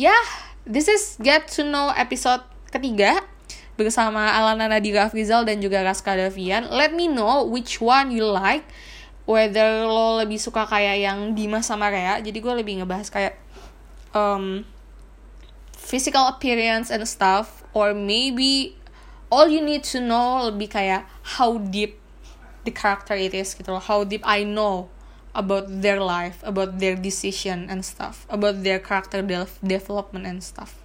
[0.01, 0.25] ya yeah,
[0.65, 2.41] this is get to know episode
[2.73, 3.21] ketiga
[3.77, 6.69] bersama Alana Nadira Afrizal dan juga Raska Davian.
[6.69, 8.65] Let me know which one you like.
[9.23, 12.19] Whether lo lebih suka kayak yang Dimas sama Rea.
[12.19, 13.35] Jadi gue lebih ngebahas kayak
[14.13, 14.67] um,
[15.73, 17.63] physical appearance and stuff.
[17.73, 18.77] Or maybe
[19.33, 21.09] all you need to know lebih kayak
[21.39, 21.97] how deep
[22.67, 23.83] the character it is gitu loh.
[23.83, 24.93] How deep I know
[25.35, 30.77] about their life, about their decision and stuff, about their character de development and stuff.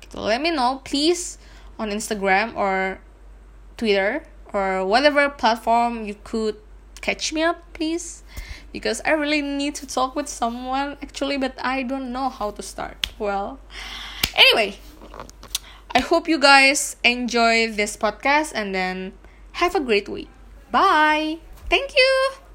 [0.00, 0.16] Gitu.
[0.16, 1.38] Let me know, please,
[1.78, 3.00] on Instagram or
[3.76, 6.56] Twitter or whatever platform you could
[7.00, 8.22] catch me up, please.
[8.72, 12.62] Because I really need to talk with someone actually, but I don't know how to
[12.62, 13.08] start.
[13.18, 13.58] Well,
[14.34, 14.78] anyway,
[15.94, 19.12] I hope you guys enjoy this podcast and then
[19.58, 20.28] have a great week.
[20.70, 21.38] Bye.
[21.68, 22.49] Thank you.